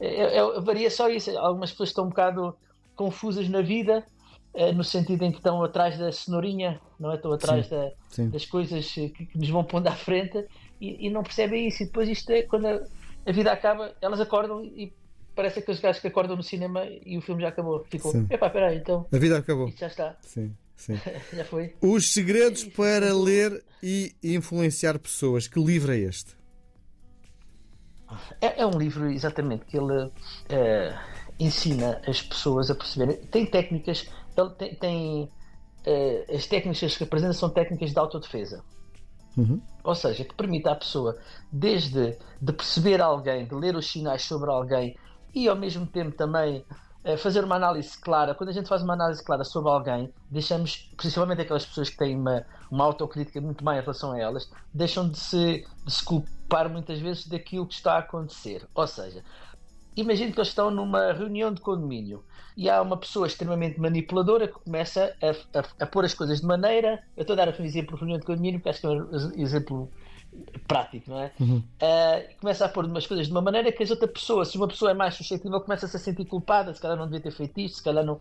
É, 0.00 0.38
é, 0.38 0.60
varia 0.60 0.90
só 0.90 1.08
isso. 1.08 1.36
Algumas 1.38 1.70
pessoas 1.70 1.90
estão 1.90 2.06
um 2.06 2.08
bocado 2.08 2.56
confusas 2.96 3.48
na 3.48 3.62
vida, 3.62 4.04
é, 4.54 4.72
no 4.72 4.84
sentido 4.84 5.22
em 5.22 5.30
que 5.30 5.38
estão 5.38 5.62
atrás 5.62 5.96
da 5.96 6.10
cenourinha, 6.10 6.80
não 6.98 7.12
é? 7.12 7.14
Estão 7.14 7.32
atrás 7.32 7.66
sim, 7.66 7.70
da, 7.70 7.90
sim. 8.08 8.30
das 8.30 8.44
coisas 8.44 8.86
que, 8.92 9.08
que, 9.10 9.38
nos 9.38 9.48
vão 9.48 9.64
pondo 9.64 9.86
à 9.86 9.92
frente 9.92 10.44
e, 10.80 11.06
e, 11.06 11.10
não 11.10 11.22
percebem 11.22 11.68
isso. 11.68 11.82
E 11.84 11.86
depois, 11.86 12.08
isto 12.08 12.30
é 12.30 12.42
quando 12.42 12.66
a, 12.66 12.80
a 13.26 13.32
vida 13.32 13.52
acaba, 13.52 13.92
elas 14.00 14.20
acordam 14.20 14.64
e 14.64 14.92
parece 15.34 15.60
aqueles 15.60 15.80
gajos 15.80 16.00
que 16.00 16.08
acordam 16.08 16.36
no 16.36 16.42
cinema 16.42 16.84
e 17.04 17.16
o 17.16 17.20
filme 17.20 17.42
já 17.42 17.48
acabou. 17.48 17.84
Ficou, 17.90 18.12
epá, 18.30 18.50
peraí, 18.50 18.78
então. 18.78 19.06
A 19.12 19.18
vida 19.18 19.38
acabou. 19.38 19.70
já 19.76 19.86
está. 19.86 20.16
Sim, 20.22 20.54
sim. 20.76 20.94
já 21.32 21.44
foi. 21.44 21.74
Os 21.80 22.12
segredos 22.12 22.64
para 22.64 23.14
ler 23.14 23.64
e 23.82 24.14
influenciar 24.22 24.98
pessoas. 24.98 25.48
Que 25.48 25.60
livro 25.60 25.92
é 25.92 25.98
este? 25.98 26.36
É, 28.40 28.60
é 28.60 28.66
um 28.66 28.78
livro, 28.78 29.10
exatamente, 29.10 29.64
que 29.64 29.76
ele 29.76 30.10
é, 30.48 30.94
ensina 31.38 32.00
as 32.06 32.20
pessoas 32.22 32.70
a 32.70 32.74
perceberem. 32.74 33.16
Tem 33.26 33.46
técnicas, 33.46 34.08
ele 34.36 34.50
tem. 34.50 34.74
tem 34.76 35.28
é, 35.84 36.26
as 36.36 36.46
técnicas 36.46 36.96
que 36.96 37.04
apresenta 37.04 37.32
são 37.32 37.50
técnicas 37.50 37.90
de 37.90 37.98
autodefesa. 37.98 38.62
Uhum. 39.36 39.60
Ou 39.82 39.94
seja, 39.94 40.24
que 40.24 40.34
permite 40.34 40.68
à 40.68 40.74
pessoa, 40.74 41.18
desde 41.50 42.16
de 42.40 42.52
perceber 42.52 43.00
alguém, 43.00 43.46
de 43.46 43.54
ler 43.54 43.74
os 43.74 43.90
sinais 43.90 44.22
sobre 44.22 44.50
alguém, 44.50 44.96
e 45.34 45.48
ao 45.48 45.56
mesmo 45.56 45.86
tempo 45.86 46.16
também 46.16 46.64
eh, 47.04 47.16
fazer 47.16 47.44
uma 47.44 47.56
análise 47.56 47.98
clara. 47.98 48.34
Quando 48.34 48.50
a 48.50 48.52
gente 48.52 48.68
faz 48.68 48.82
uma 48.82 48.92
análise 48.92 49.24
clara 49.24 49.42
sobre 49.42 49.70
alguém, 49.70 50.12
deixamos, 50.30 50.88
principalmente 50.96 51.42
aquelas 51.42 51.66
pessoas 51.66 51.90
que 51.90 51.96
têm 51.96 52.16
uma, 52.16 52.46
uma 52.70 52.84
autocrítica 52.84 53.40
muito 53.40 53.64
má 53.64 53.76
em 53.76 53.80
relação 53.80 54.12
a 54.12 54.18
elas, 54.20 54.50
deixam 54.72 55.08
de 55.08 55.18
se, 55.18 55.66
de 55.84 55.92
se 55.92 56.04
culpar 56.04 56.70
muitas 56.70 57.00
vezes 57.00 57.26
daquilo 57.26 57.66
que 57.66 57.74
está 57.74 57.94
a 57.94 57.98
acontecer. 57.98 58.68
Ou 58.72 58.86
seja, 58.86 59.24
imagine 59.96 60.32
que 60.32 60.38
eles 60.38 60.48
estão 60.48 60.70
numa 60.70 61.12
reunião 61.12 61.52
de 61.52 61.60
condomínio 61.60 62.24
e 62.56 62.70
há 62.70 62.80
uma 62.80 62.96
pessoa 62.96 63.26
extremamente 63.26 63.80
manipuladora 63.80 64.46
que 64.46 64.54
começa 64.54 65.16
a, 65.20 65.58
a, 65.58 65.64
a 65.80 65.86
pôr 65.86 66.04
as 66.04 66.14
coisas 66.14 66.40
de 66.40 66.46
maneira. 66.46 67.02
Eu 67.16 67.22
estou 67.22 67.34
a 67.34 67.44
dar 67.44 67.48
um 67.48 67.64
exemplo 67.64 67.94
de 67.96 68.00
reunião 68.00 68.20
de 68.20 68.26
condomínio 68.26 68.60
porque 68.60 68.68
acho 68.68 68.80
que 68.80 68.86
é 68.86 68.90
um 68.90 69.42
exemplo 69.42 69.90
prático, 70.66 71.10
não 71.10 71.20
é? 71.20 71.32
Uhum. 71.38 71.58
Uh, 71.58 72.40
começa 72.40 72.64
a 72.64 72.68
pôr 72.68 72.84
umas 72.84 73.06
coisas 73.06 73.26
de 73.26 73.32
uma 73.32 73.42
maneira 73.42 73.70
que 73.70 73.82
as 73.82 73.90
outra 73.90 74.08
pessoa, 74.08 74.44
se 74.44 74.56
uma 74.56 74.68
pessoa 74.68 74.90
é 74.90 74.94
mais 74.94 75.14
suscetível, 75.14 75.60
começa-se 75.60 75.96
a 75.96 76.00
sentir 76.00 76.24
culpada, 76.24 76.72
se 76.72 76.80
calhar 76.80 76.96
não 76.96 77.04
devia 77.04 77.20
ter 77.20 77.30
feito 77.30 77.60
isto, 77.60 77.76
se 77.76 77.82
calhar 77.82 78.04
não. 78.04 78.20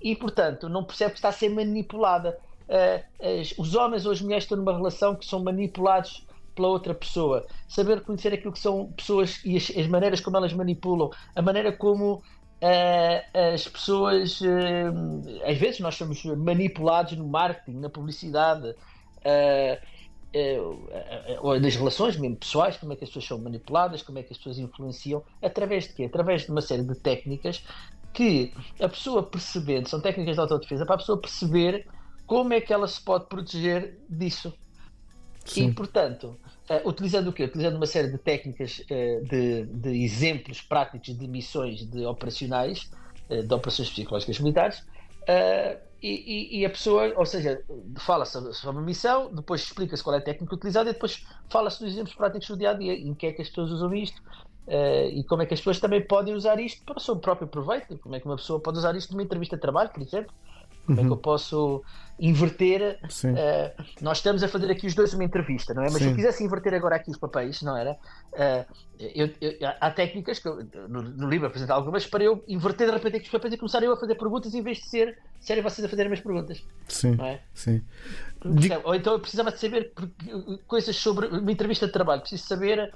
E 0.00 0.16
portanto, 0.16 0.68
não 0.68 0.84
percebe 0.84 1.12
que 1.12 1.18
está 1.18 1.28
a 1.28 1.32
ser 1.32 1.50
manipulada. 1.50 2.38
Uh, 2.68 3.40
as, 3.40 3.54
os 3.58 3.74
homens 3.74 4.06
ou 4.06 4.12
as 4.12 4.20
mulheres 4.20 4.44
estão 4.44 4.56
numa 4.56 4.74
relação 4.74 5.14
que 5.14 5.26
são 5.26 5.42
manipulados 5.42 6.26
pela 6.54 6.68
outra 6.68 6.94
pessoa, 6.94 7.46
saber 7.68 8.00
conhecer 8.02 8.32
aquilo 8.32 8.52
que 8.52 8.58
são 8.58 8.92
pessoas 8.92 9.40
e 9.44 9.56
as, 9.56 9.70
as 9.76 9.86
maneiras 9.86 10.20
como 10.20 10.36
elas 10.36 10.52
manipulam, 10.52 11.10
a 11.34 11.42
maneira 11.42 11.72
como 11.72 12.14
uh, 12.14 13.52
as 13.54 13.66
pessoas, 13.66 14.40
às 15.46 15.58
vezes 15.58 15.80
nós 15.80 15.96
somos 15.96 16.24
manipulados 16.24 17.16
no 17.16 17.26
marketing, 17.26 17.78
na 17.78 17.88
publicidade, 17.88 18.74
ou 21.40 21.58
nas 21.58 21.74
relações 21.74 22.16
mesmo 22.16 22.36
pessoais, 22.36 22.76
como 22.76 22.92
é 22.92 22.96
que 22.96 23.04
as 23.04 23.10
pessoas 23.10 23.26
são 23.26 23.38
manipuladas, 23.38 24.02
como 24.02 24.18
é 24.18 24.22
que 24.22 24.32
as 24.32 24.38
pessoas 24.38 24.58
influenciam, 24.58 25.22
através 25.42 25.88
de 25.88 25.94
quê? 25.94 26.04
Através 26.04 26.42
de 26.42 26.50
uma 26.50 26.60
série 26.60 26.84
de 26.84 26.94
técnicas 26.94 27.64
que 28.12 28.52
a 28.80 28.88
pessoa 28.88 29.22
percebendo, 29.22 29.88
são 29.88 30.00
técnicas 30.00 30.34
de 30.34 30.40
autodefesa, 30.40 30.84
para 30.84 30.96
a 30.96 30.98
pessoa 30.98 31.20
perceber 31.20 31.86
como 32.26 32.52
é 32.52 32.60
que 32.60 32.72
ela 32.72 32.86
se 32.86 33.00
pode 33.00 33.26
proteger 33.26 33.98
disso. 34.08 34.52
Sim. 35.44 35.68
E, 35.68 35.72
portanto, 35.72 36.38
uh, 36.68 36.88
utilizando 36.88 37.28
o 37.28 37.32
quê? 37.32 37.44
Utilizando 37.44 37.76
uma 37.76 37.86
série 37.86 38.10
de 38.10 38.18
técnicas 38.18 38.80
uh, 38.80 39.24
de, 39.26 39.64
de, 39.64 40.04
exemplos 40.04 40.60
práticos 40.60 41.16
de 41.16 41.26
missões 41.26 41.84
de 41.84 42.04
operacionais, 42.04 42.90
uh, 43.28 43.42
de 43.42 43.54
operações 43.54 43.90
psicológicas 43.90 44.38
militares, 44.38 44.84
e, 46.02 46.08
e, 46.08 46.60
e, 46.60 46.66
a 46.66 46.70
pessoa, 46.70 47.12
ou 47.16 47.26
seja, 47.26 47.62
fala 47.98 48.24
sobre, 48.24 48.52
sobre 48.54 48.80
a 48.80 48.84
missão, 48.84 49.32
depois 49.34 49.62
explica-se 49.62 50.02
qual 50.02 50.16
é 50.16 50.18
a 50.18 50.22
técnica 50.22 50.54
utilizada 50.54 50.88
e 50.90 50.92
depois 50.94 51.26
fala-se 51.50 51.80
dos 51.80 51.92
exemplos 51.92 52.14
práticos 52.14 52.48
do 52.48 52.56
dia 52.56 52.70
a 52.70 52.74
dia, 52.74 52.94
em 52.94 53.14
que 53.14 53.26
é 53.26 53.32
que 53.32 53.42
as 53.42 53.48
pessoas 53.48 53.70
usam 53.70 53.92
isto, 53.94 54.22
Uh, 54.66 55.10
e 55.10 55.24
como 55.24 55.42
é 55.42 55.46
que 55.46 55.54
as 55.54 55.58
pessoas 55.58 55.80
também 55.80 56.00
podem 56.06 56.32
usar 56.32 56.60
isto 56.60 56.84
para 56.84 56.96
o 56.96 57.00
seu 57.00 57.16
próprio 57.16 57.48
proveito? 57.48 57.98
Como 57.98 58.14
é 58.14 58.20
que 58.20 58.26
uma 58.26 58.36
pessoa 58.36 58.60
pode 58.60 58.78
usar 58.78 58.94
isto 58.94 59.10
numa 59.10 59.22
entrevista 59.24 59.56
de 59.56 59.62
trabalho, 59.62 59.90
por 59.90 60.00
exemplo? 60.00 60.32
Como 60.86 60.98
uhum. 60.98 61.04
é 61.04 61.06
que 61.06 61.12
eu 61.12 61.16
uhum. 61.16 61.22
posso 61.22 61.82
inverter? 62.18 62.98
Uh, 63.02 63.82
nós 64.02 64.18
estamos 64.18 64.42
a 64.42 64.48
fazer 64.48 64.70
aqui 64.70 64.86
os 64.86 64.94
dois 64.94 65.14
uma 65.14 65.24
entrevista, 65.24 65.72
não 65.72 65.82
é? 65.82 65.86
Mas 65.86 65.94
Sim. 65.94 66.00
se 66.00 66.10
eu 66.10 66.14
quisesse 66.14 66.44
inverter 66.44 66.74
agora 66.74 66.96
aqui 66.96 67.10
os 67.10 67.16
papéis, 67.16 67.62
não 67.62 67.76
era? 67.76 67.96
Uh, 68.32 68.74
eu, 68.98 69.30
eu, 69.40 69.56
há 69.80 69.90
técnicas 69.90 70.38
que 70.38 70.46
eu, 70.46 70.62
no, 70.88 71.02
no, 71.02 71.28
livro 71.28 71.46
apresento 71.46 71.72
algumas 71.72 72.06
para 72.06 72.22
eu 72.22 72.44
inverter 72.46 72.86
de 72.88 72.92
repente 72.92 73.16
aqui 73.16 73.24
os 73.24 73.32
papéis 73.32 73.54
e 73.54 73.56
começar 73.56 73.82
eu 73.82 73.92
a 73.92 73.96
fazer 73.96 74.14
perguntas 74.16 74.54
em 74.54 74.62
vez 74.62 74.78
de 74.78 74.84
ser 74.84 75.18
serem 75.40 75.62
vocês 75.62 75.84
a 75.84 75.88
fazerem 75.88 76.12
as 76.12 76.20
perguntas. 76.20 76.62
Sim. 76.86 77.16
É? 77.22 77.40
Sim. 77.54 77.82
Ou 78.84 78.94
então 78.94 79.14
eu 79.14 79.20
precisava 79.20 79.50
de 79.50 79.58
saber 79.58 79.92
coisas 80.66 80.94
sobre 80.96 81.26
uma 81.28 81.50
entrevista 81.50 81.86
de 81.86 81.92
trabalho, 81.92 82.20
preciso 82.20 82.46
saber 82.46 82.92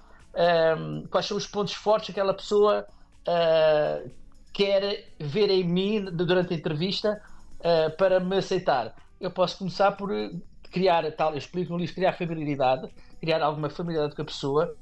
um, 0.79 1.07
quais 1.07 1.27
são 1.27 1.37
os 1.37 1.47
pontos 1.47 1.73
fortes 1.73 2.07
que 2.07 2.13
aquela 2.13 2.35
pessoa 2.35 2.87
uh, 3.27 4.11
quer 4.53 5.09
ver 5.19 5.51
em 5.51 5.65
mim 5.65 6.05
durante 6.05 6.53
a 6.53 6.57
entrevista 6.57 7.21
uh, 7.65 7.97
para 7.97 8.21
me 8.21 8.37
aceitar. 8.37 8.95
Eu 9.21 9.31
posso 9.31 9.59
começar 9.59 9.93
por 9.93 10.11
criar 10.71 11.11
tal, 11.13 11.33
eu 11.33 11.39
explico 11.39 11.73
no 11.73 11.79
livro, 11.79 11.95
criar 11.95 12.13
familiaridade, 12.13 12.89
criar 13.21 13.41
alguma 13.43 13.71
familiaridade 13.71 14.15
com 14.15 14.23
a 14.23 14.25
pessoa 14.25 14.77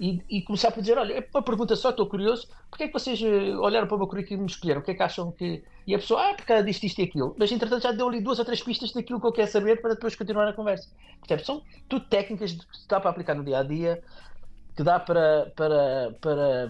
e, 0.00 0.22
e, 0.30 0.42
começar 0.42 0.70
por 0.70 0.80
dizer, 0.80 0.96
olha, 0.96 1.14
é 1.14 1.28
uma 1.34 1.42
pergunta 1.42 1.74
só, 1.74 1.90
estou 1.90 2.06
curioso, 2.06 2.48
porque 2.70 2.84
é 2.84 2.86
que 2.86 2.92
vocês 2.92 3.20
eh, 3.20 3.56
olharam 3.56 3.88
para 3.88 3.96
o 3.96 3.98
meu 3.98 4.06
currículo 4.06 4.40
e 4.40 4.42
me 4.42 4.46
escolheram? 4.46 4.80
O 4.80 4.84
que 4.84 4.92
é 4.92 4.94
que 4.94 5.02
acham 5.02 5.32
que... 5.32 5.64
E 5.86 5.94
a 5.94 5.98
pessoa, 5.98 6.30
ah, 6.30 6.34
porque 6.34 6.52
ela 6.52 6.62
disse 6.62 6.86
isto 6.86 7.00
e 7.00 7.04
aquilo. 7.04 7.34
Mas, 7.36 7.50
entretanto, 7.50 7.82
já 7.82 7.90
deu 7.90 8.06
ali 8.06 8.20
duas 8.20 8.38
ou 8.38 8.44
três 8.44 8.62
pistas 8.62 8.92
daquilo 8.92 9.20
que 9.20 9.26
eu 9.26 9.32
quero 9.32 9.50
saber 9.50 9.80
para 9.80 9.94
depois 9.94 10.14
continuar 10.14 10.46
a 10.46 10.52
conversa. 10.52 10.88
Portanto, 11.18 11.44
são 11.44 11.62
tudo 11.88 12.04
técnicas 12.04 12.52
que 12.52 12.64
dá 12.88 13.00
para 13.00 13.10
aplicar 13.10 13.34
no 13.34 13.42
dia-a-dia, 13.42 13.96
-dia, 13.96 14.02
que 14.78 14.84
dá 14.84 15.00
para, 15.00 15.50
para, 15.56 16.14
para, 16.20 16.68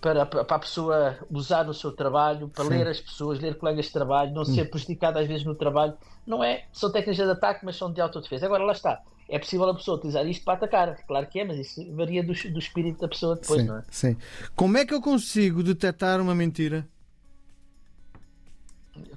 para, 0.00 0.26
para 0.44 0.56
a 0.56 0.58
pessoa 0.60 1.18
usar 1.28 1.64
no 1.64 1.74
seu 1.74 1.90
trabalho, 1.90 2.48
para 2.48 2.62
Sim. 2.62 2.70
ler 2.70 2.86
as 2.86 3.00
pessoas, 3.00 3.40
ler 3.40 3.58
colegas 3.58 3.86
de 3.86 3.92
trabalho, 3.92 4.32
não 4.32 4.44
ser 4.44 4.70
prejudicado 4.70 5.18
às 5.18 5.26
vezes 5.26 5.44
no 5.44 5.56
trabalho. 5.56 5.94
Não 6.24 6.44
é, 6.44 6.66
são 6.72 6.92
técnicas 6.92 7.16
de 7.16 7.32
ataque, 7.32 7.64
mas 7.64 7.74
são 7.74 7.92
de 7.92 8.00
autodefesa. 8.00 8.46
Agora, 8.46 8.62
lá 8.62 8.70
está. 8.70 9.02
É 9.28 9.40
possível 9.40 9.68
a 9.68 9.74
pessoa 9.74 9.96
utilizar 9.96 10.24
isto 10.28 10.44
para 10.44 10.54
atacar, 10.54 11.04
claro 11.04 11.26
que 11.26 11.40
é, 11.40 11.44
mas 11.44 11.58
isso 11.58 11.84
varia 11.96 12.22
do, 12.22 12.32
do 12.32 12.60
espírito 12.60 13.00
da 13.00 13.08
pessoa 13.08 13.34
depois, 13.34 13.60
sim, 13.60 13.66
não 13.66 13.78
é? 13.78 13.84
Sim. 13.90 14.16
Como 14.54 14.78
é 14.78 14.86
que 14.86 14.94
eu 14.94 15.02
consigo 15.02 15.60
detectar 15.60 16.20
uma 16.20 16.36
mentira? 16.36 16.86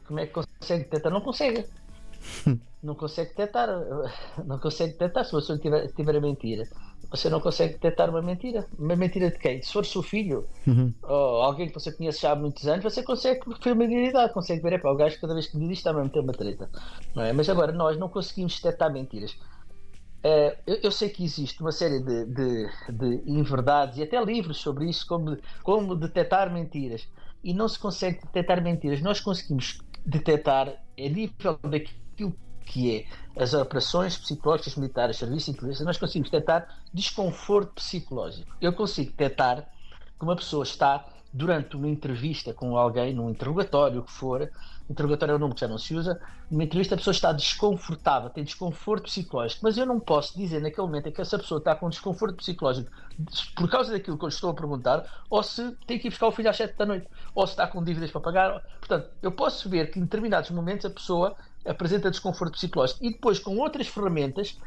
Como 0.08 0.20
é 0.20 0.26
que 0.26 0.34
consegue 0.34 0.86
detectar? 0.86 1.14
Não 1.14 1.22
consegue. 1.22 1.64
não 2.82 2.96
consegue 2.96 3.30
detectar. 3.30 3.70
Não 4.44 4.58
consegue 4.58 4.94
detectar 4.94 5.26
se 5.26 5.36
a 5.36 5.38
pessoa 5.38 5.58
estiver, 5.58 5.86
estiver 5.86 6.16
a 6.16 6.20
mentir 6.20 6.68
você 7.12 7.30
não 7.30 7.42
consegue 7.42 7.74
detectar 7.74 8.10
uma 8.10 8.22
mentira. 8.22 8.66
Uma 8.80 8.96
mentira 8.96 9.30
de 9.30 9.38
quem? 9.38 9.62
Se 9.62 9.74
for 9.74 9.86
seu 9.86 10.02
filho 10.02 10.48
uhum. 10.66 10.94
ou 11.04 11.42
alguém 11.42 11.68
que 11.68 11.74
você 11.74 11.92
conhece 11.92 12.22
já 12.22 12.32
há 12.32 12.36
muitos 12.36 12.66
anos, 12.66 12.84
você 12.84 13.04
consegue 13.04 13.42
familiaridade, 13.62 14.34
consegue 14.34 14.62
ver, 14.62 14.74
é 14.74 14.78
para 14.78 14.94
o 14.94 14.96
gajo 14.96 15.20
cada 15.20 15.34
vez 15.34 15.48
que 15.48 15.58
me 15.58 15.68
diz 15.68 15.80
está 15.80 15.92
a 15.92 15.94
meter 15.94 16.22
uma 16.22 16.32
treta. 16.32 16.70
Não 17.14 17.24
é? 17.24 17.34
Mas 17.34 17.50
agora 17.50 17.74
nós 17.74 18.00
não 18.00 18.08
conseguimos 18.08 18.56
detectar 18.56 18.92
mentiras. 18.94 19.32
Uh, 20.24 20.56
eu, 20.66 20.76
eu, 20.84 20.92
sei 20.92 21.10
que 21.10 21.24
existe 21.24 21.60
uma 21.62 21.72
série 21.72 22.00
de, 22.00 22.26
de, 22.26 22.70
de 22.92 23.30
inverdades 23.30 23.98
e 23.98 24.04
até 24.04 24.24
livros 24.24 24.58
sobre 24.60 24.88
isso, 24.88 25.06
como, 25.06 25.38
como 25.64 25.96
detectar 25.96 26.52
mentiras. 26.54 27.08
E 27.44 27.54
não 27.54 27.68
se 27.68 27.78
consegue 27.78 28.22
detectar 28.22 28.64
mentiras. 28.64 29.02
Nós 29.02 29.20
conseguimos 29.20 29.80
detectar 30.06 30.70
a 30.70 31.10
nível 31.10 31.60
daquilo 31.64 32.36
que 32.66 32.98
é 32.98 33.42
as 33.42 33.54
operações 33.54 34.18
psicológicas 34.18 34.76
militares, 34.76 35.18
serviço 35.18 35.52
de 35.52 35.58
inteligência, 35.58 35.86
nós 35.86 35.98
conseguimos 35.98 36.30
detectar 36.30 36.68
desconforto 36.94 37.74
psicológico. 37.74 38.56
Eu 38.62 38.74
consigo 38.74 39.12
detectar 39.12 39.68
que 40.18 40.24
uma 40.24 40.36
pessoa 40.36 40.64
está 40.64 41.06
durante 41.34 41.76
uma 41.76 41.88
entrevista 41.88 42.54
com 42.54 42.78
alguém, 42.78 43.14
num 43.14 43.30
interrogatório, 43.30 44.02
o 44.02 44.04
que 44.04 44.12
for, 44.12 44.52
interrogatório 44.92 45.34
é 45.34 45.36
o 45.36 45.40
nome 45.40 45.54
que 45.54 45.62
já 45.62 45.68
não 45.68 45.78
se 45.78 45.96
usa, 45.96 46.20
numa 46.50 46.64
entrevista 46.64 46.96
a 46.96 46.98
pessoa 46.98 47.12
está 47.12 47.32
desconfortável, 47.32 48.30
tem 48.30 48.44
desconforto 48.44 49.04
psicológico, 49.04 49.62
mas 49.64 49.78
eu 49.78 49.86
não 49.86 50.00
posso 50.00 50.38
dizer 50.38 50.62
naquele 50.62 50.86
momento 50.88 51.08
é 51.08 51.12
que 51.12 51.22
essa 51.22 51.38
pessoa 51.38 51.60
está 51.60 51.76
com 51.76 51.90
desconforto 51.90 52.36
psicológico 52.36 52.92
por 53.56 53.70
causa 53.70 53.92
daquilo 53.92 54.18
que 54.18 54.26
eu 54.26 54.30
estou 54.30 54.50
a 54.50 54.54
perguntar, 54.54 55.06
ou 55.30 55.42
se 55.42 55.72
tem 55.88 55.98
que 55.98 56.08
ir 56.08 56.12
buscar 56.12 56.28
o 56.28 56.32
filho 56.32 56.50
às 56.50 56.58
7 56.58 56.78
da 56.78 56.86
noite, 56.86 57.08
ou 57.34 57.46
se 57.48 57.54
está 57.54 57.68
com 57.68 57.84
dívidas 57.84 58.12
para 58.12 58.22
pagar. 58.22 58.62
Portanto, 58.80 59.10
eu 59.22 59.32
posso 59.32 59.70
ver 59.70 59.92
que 59.92 60.00
em 60.00 60.04
determinados 60.04 60.50
momentos 60.52 60.86
a 60.86 60.90
pessoa 60.90 61.36
apresenta 61.66 62.10
desconforto 62.10 62.54
psicológico 62.54 63.04
e 63.04 63.12
depois 63.12 63.40
com 63.40 63.58
outras 63.58 63.88
ferramentas 63.88 64.58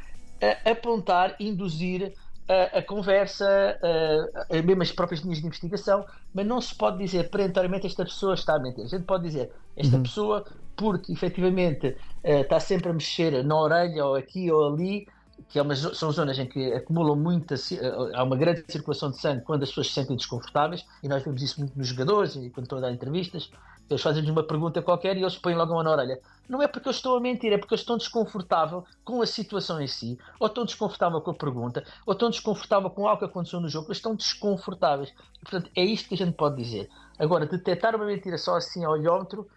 apontar, 0.64 1.36
induzir 1.40 2.12
a, 2.48 2.78
a 2.78 2.82
conversa, 2.82 3.46
a, 3.48 4.56
a, 4.56 4.62
mesmo 4.62 4.82
as 4.82 4.92
próprias 4.92 5.20
linhas 5.22 5.38
de 5.38 5.46
investigação, 5.46 6.04
mas 6.32 6.46
não 6.46 6.60
se 6.60 6.74
pode 6.74 6.98
dizer 6.98 7.30
perentoriamente 7.30 7.86
esta 7.86 8.04
pessoa 8.04 8.34
está 8.34 8.56
a 8.56 8.58
mentir. 8.58 8.84
A 8.84 8.88
gente 8.88 9.04
pode 9.04 9.24
dizer 9.24 9.50
esta 9.76 9.96
uhum. 9.96 10.02
pessoa, 10.02 10.44
porque 10.76 11.12
efetivamente 11.12 11.88
uh, 11.88 12.40
está 12.40 12.60
sempre 12.60 12.90
a 12.90 12.92
mexer 12.92 13.42
na 13.44 13.56
orelha 13.58 14.04
ou 14.04 14.14
aqui 14.14 14.50
ou 14.50 14.74
ali, 14.74 15.06
que 15.48 15.58
é 15.58 15.62
uma, 15.62 15.74
são 15.74 16.12
zonas 16.12 16.38
em 16.38 16.46
que 16.46 16.72
acumulam 16.72 17.16
muita, 17.16 17.54
uh, 17.54 18.14
há 18.14 18.22
uma 18.22 18.36
grande 18.36 18.64
circulação 18.68 19.10
de 19.10 19.18
sangue 19.18 19.42
quando 19.42 19.62
as 19.62 19.70
pessoas 19.70 19.88
se 19.88 19.94
sentem 19.94 20.16
desconfortáveis, 20.16 20.84
e 21.02 21.08
nós 21.08 21.22
vemos 21.22 21.42
isso 21.42 21.60
muito 21.60 21.76
nos 21.78 21.88
jogadores 21.88 22.36
e 22.36 22.50
quando 22.50 22.64
estão 22.64 22.78
a 22.78 22.82
dar 22.82 22.92
entrevistas. 22.92 23.50
Eles 23.88 24.02
fazem-nos 24.02 24.30
uma 24.30 24.42
pergunta 24.42 24.80
qualquer 24.80 25.16
e 25.16 25.20
eles 25.20 25.36
põem 25.36 25.54
logo 25.54 25.72
uma 25.72 25.82
na 25.82 25.90
orelha. 25.92 26.18
Não 26.48 26.62
é 26.62 26.68
porque 26.68 26.88
eu 26.88 26.92
estou 26.92 27.16
a 27.16 27.20
mentir, 27.20 27.52
é 27.52 27.58
porque 27.58 27.74
eu 27.74 27.76
estou 27.76 27.96
desconfortável 27.96 28.84
com 29.04 29.22
a 29.22 29.26
situação 29.26 29.80
em 29.80 29.86
si, 29.86 30.18
ou 30.38 30.46
estou 30.46 30.64
desconfortável 30.64 31.20
com 31.20 31.30
a 31.30 31.34
pergunta, 31.34 31.84
ou 32.06 32.12
estou 32.12 32.30
desconfortável 32.30 32.90
com 32.90 33.06
algo 33.06 33.18
que 33.18 33.24
aconteceu 33.24 33.60
no 33.60 33.68
jogo, 33.68 33.88
eles 33.88 33.98
estão 33.98 34.14
desconfortáveis. 34.14 35.10
E, 35.10 35.40
portanto, 35.40 35.70
é 35.74 35.84
isto 35.84 36.08
que 36.08 36.14
a 36.14 36.18
gente 36.18 36.32
pode 36.32 36.56
dizer. 36.56 36.88
Agora, 37.18 37.46
detectar 37.46 37.94
uma 37.94 38.06
mentira 38.06 38.36
só 38.38 38.56
assim 38.56 38.84
ao 38.84 38.92
olhómetro 38.92 39.48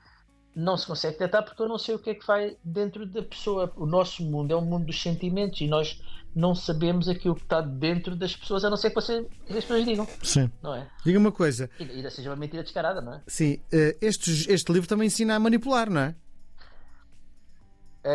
não 0.56 0.76
se 0.76 0.88
consegue 0.88 1.14
detectar 1.14 1.44
porque 1.46 1.62
eu 1.62 1.68
não 1.68 1.78
sei 1.78 1.94
o 1.94 2.00
que 2.00 2.10
é 2.10 2.16
que 2.16 2.26
vai 2.26 2.58
dentro 2.64 3.06
da 3.06 3.22
pessoa. 3.22 3.72
O 3.76 3.86
nosso 3.86 4.24
mundo 4.24 4.52
é 4.52 4.56
um 4.56 4.62
mundo 4.62 4.86
dos 4.86 5.00
sentimentos 5.02 5.62
e 5.62 5.68
nós 5.68 6.02
não 6.36 6.54
sabemos 6.56 7.08
aquilo 7.08 7.36
que 7.36 7.44
está 7.44 7.62
dentro 7.62 8.16
das 8.16 8.36
pessoas, 8.36 8.64
a 8.64 8.70
não 8.70 8.78
ser 8.78 8.90
que, 8.90 8.96
você, 8.96 9.26
as 9.50 9.56
pessoas 9.56 9.86
digam. 9.86 10.08
Sim. 10.24 10.52
Não 10.62 10.74
é? 10.74 10.88
Diga 11.04 11.18
uma 11.18 11.32
coisa. 11.32 11.70
E 11.80 11.84
ainda 11.84 12.10
seja 12.10 12.30
uma 12.30 12.36
mentira 12.36 12.64
descarada, 12.64 13.02
não 13.02 13.16
é? 13.16 13.22
Sim. 13.28 13.60
Eh, 13.72 13.98
este, 14.02 14.52
este 14.52 14.72
livro 14.72 14.88
também 14.88 15.08
ensina 15.08 15.36
a 15.36 15.40
manipular, 15.40 15.90
não 15.90 16.02
é? 16.02 16.16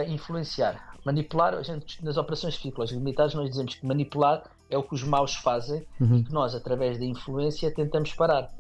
A 0.01 0.05
influenciar. 0.05 0.93
Manipular, 1.05 1.55
a 1.55 1.63
gente, 1.63 2.05
nas 2.05 2.17
operações 2.17 2.57
psicológicas 2.57 3.03
militares, 3.03 3.35
nós 3.35 3.51
dizemos 3.51 3.75
que 3.75 3.85
manipular 3.85 4.45
é 4.71 4.79
o 4.79 4.83
que 4.83 4.95
os 4.95 5.03
maus 5.03 5.35
fazem 5.35 5.85
uhum. 6.01 6.19
e 6.19 6.25
que 6.25 6.33
nós, 6.33 6.55
através 6.55 6.99
da 6.99 7.05
influência, 7.05 7.73
tentamos 7.75 8.13
parar. 8.15 8.51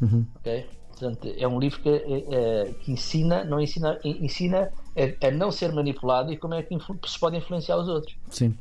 Uhum. 0.00 0.26
Ok? 0.36 0.68
Portanto, 0.90 1.34
é 1.36 1.48
um 1.48 1.58
livro 1.58 1.80
que, 1.80 1.88
é, 1.88 2.74
que 2.80 2.92
ensina, 2.92 3.44
não 3.44 3.60
ensina, 3.60 3.98
ensina 4.04 4.70
a, 4.96 5.26
a, 5.26 5.30
não 5.30 5.50
ser 5.50 5.72
manipulado 5.72 6.32
e 6.32 6.36
como 6.36 6.54
é 6.54 6.62
que 6.62 6.76
se 7.06 7.18
pode 7.18 7.36
influenciar 7.36 7.76
os 7.76 7.88
outros. 7.88 8.14
Sim. 8.30 8.56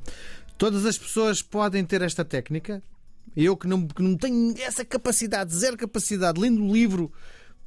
Todas 0.58 0.86
as 0.86 0.98
pessoas 0.98 1.42
podem 1.42 1.84
ter 1.86 2.02
esta 2.02 2.24
técnica. 2.24 2.82
Eu 3.36 3.56
que 3.56 3.68
não, 3.68 3.88
que 3.88 4.02
não 4.02 4.18
tenho 4.18 4.54
essa 4.60 4.84
capacidade, 4.84 5.54
zero 5.54 5.78
capacidade, 5.78 6.40
lendo 6.40 6.64
o 6.64 6.72
livro, 6.72 7.12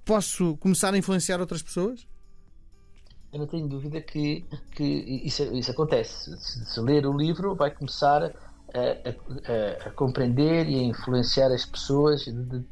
posso 0.04 0.56
começar 0.56 0.92
a 0.94 0.99
influenciar 0.99 1.40
outras 1.40 1.62
pessoas? 1.62 2.06
Eu 3.34 3.40
não 3.40 3.46
tenho 3.48 3.66
dúvida 3.66 4.00
que, 4.00 4.44
que 4.76 4.84
isso, 5.24 5.42
isso 5.56 5.72
acontece. 5.72 6.36
Se, 6.38 6.64
se 6.64 6.80
ler 6.80 7.04
o 7.04 7.12
livro, 7.12 7.56
vai 7.56 7.68
começar 7.68 8.22
a, 8.22 8.28
a, 8.28 9.88
a, 9.88 9.90
compreender 9.90 10.68
e 10.68 10.78
a 10.78 10.82
influenciar 10.84 11.48
as 11.48 11.66
pessoas. 11.66 12.22
De, 12.24 12.32
de, 12.32 12.64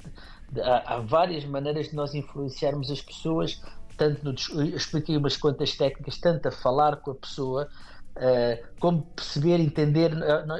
de, 0.52 0.60
há, 0.60 0.84
há, 0.86 1.00
várias 1.00 1.44
maneiras 1.44 1.88
de 1.88 1.96
nós 1.96 2.14
influenciarmos 2.14 2.92
as 2.92 3.02
pessoas. 3.02 3.60
Tanto 3.96 4.24
no, 4.24 4.34
eu 4.60 4.76
expliquei 4.76 5.16
umas 5.16 5.36
quantas 5.36 5.76
técnicas, 5.76 6.18
tanto 6.18 6.46
a 6.46 6.52
falar 6.52 6.96
com 6.98 7.10
a 7.10 7.14
pessoa, 7.16 7.68
Uh, 8.14 8.60
como 8.78 9.04
perceber, 9.16 9.58
entender. 9.58 10.12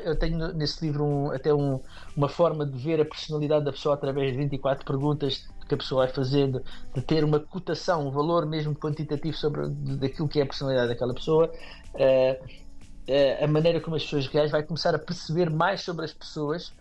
Eu 0.06 0.18
tenho 0.18 0.54
nesse 0.54 0.87
livro 0.87 1.04
um, 1.04 1.30
até 1.32 1.52
um, 1.52 1.82
uma 2.16 2.26
forma 2.26 2.64
de 2.64 2.78
ver 2.78 2.99
a 2.99 3.04
personalidade 3.04 3.66
da 3.66 3.73
pessoa 3.73 3.94
através 3.94 4.32
de 4.32 4.38
24 4.38 4.87
perguntas 4.87 5.47
que 5.73 5.75
a 5.75 5.79
pessoa 5.79 6.05
vai 6.05 6.14
fazendo, 6.14 6.62
de 6.95 7.00
ter 7.00 7.25
uma 7.25 7.41
cotação, 7.41 8.07
um 8.07 8.11
valor 8.11 8.45
mesmo 8.45 8.75
quantitativo 8.75 9.37
sobre 9.37 9.69
daquilo 9.69 10.29
que 10.29 10.38
é 10.38 10.43
a 10.43 10.47
personalidade 10.47 10.88
daquela 10.88 11.14
pessoa. 11.14 11.50
Uh, 11.95 12.45
uh, 12.45 13.45
a 13.45 13.47
maneira 13.47 13.81
como 13.81 13.97
as 13.97 14.05
pessoas 14.05 14.26
reais 14.26 14.50
vai 14.50 14.62
começar 14.62 14.95
a 14.95 14.99
perceber 14.99 15.49
mais 15.49 15.81
sobre 15.81 16.05
as 16.05 16.12
pessoas 16.12 16.73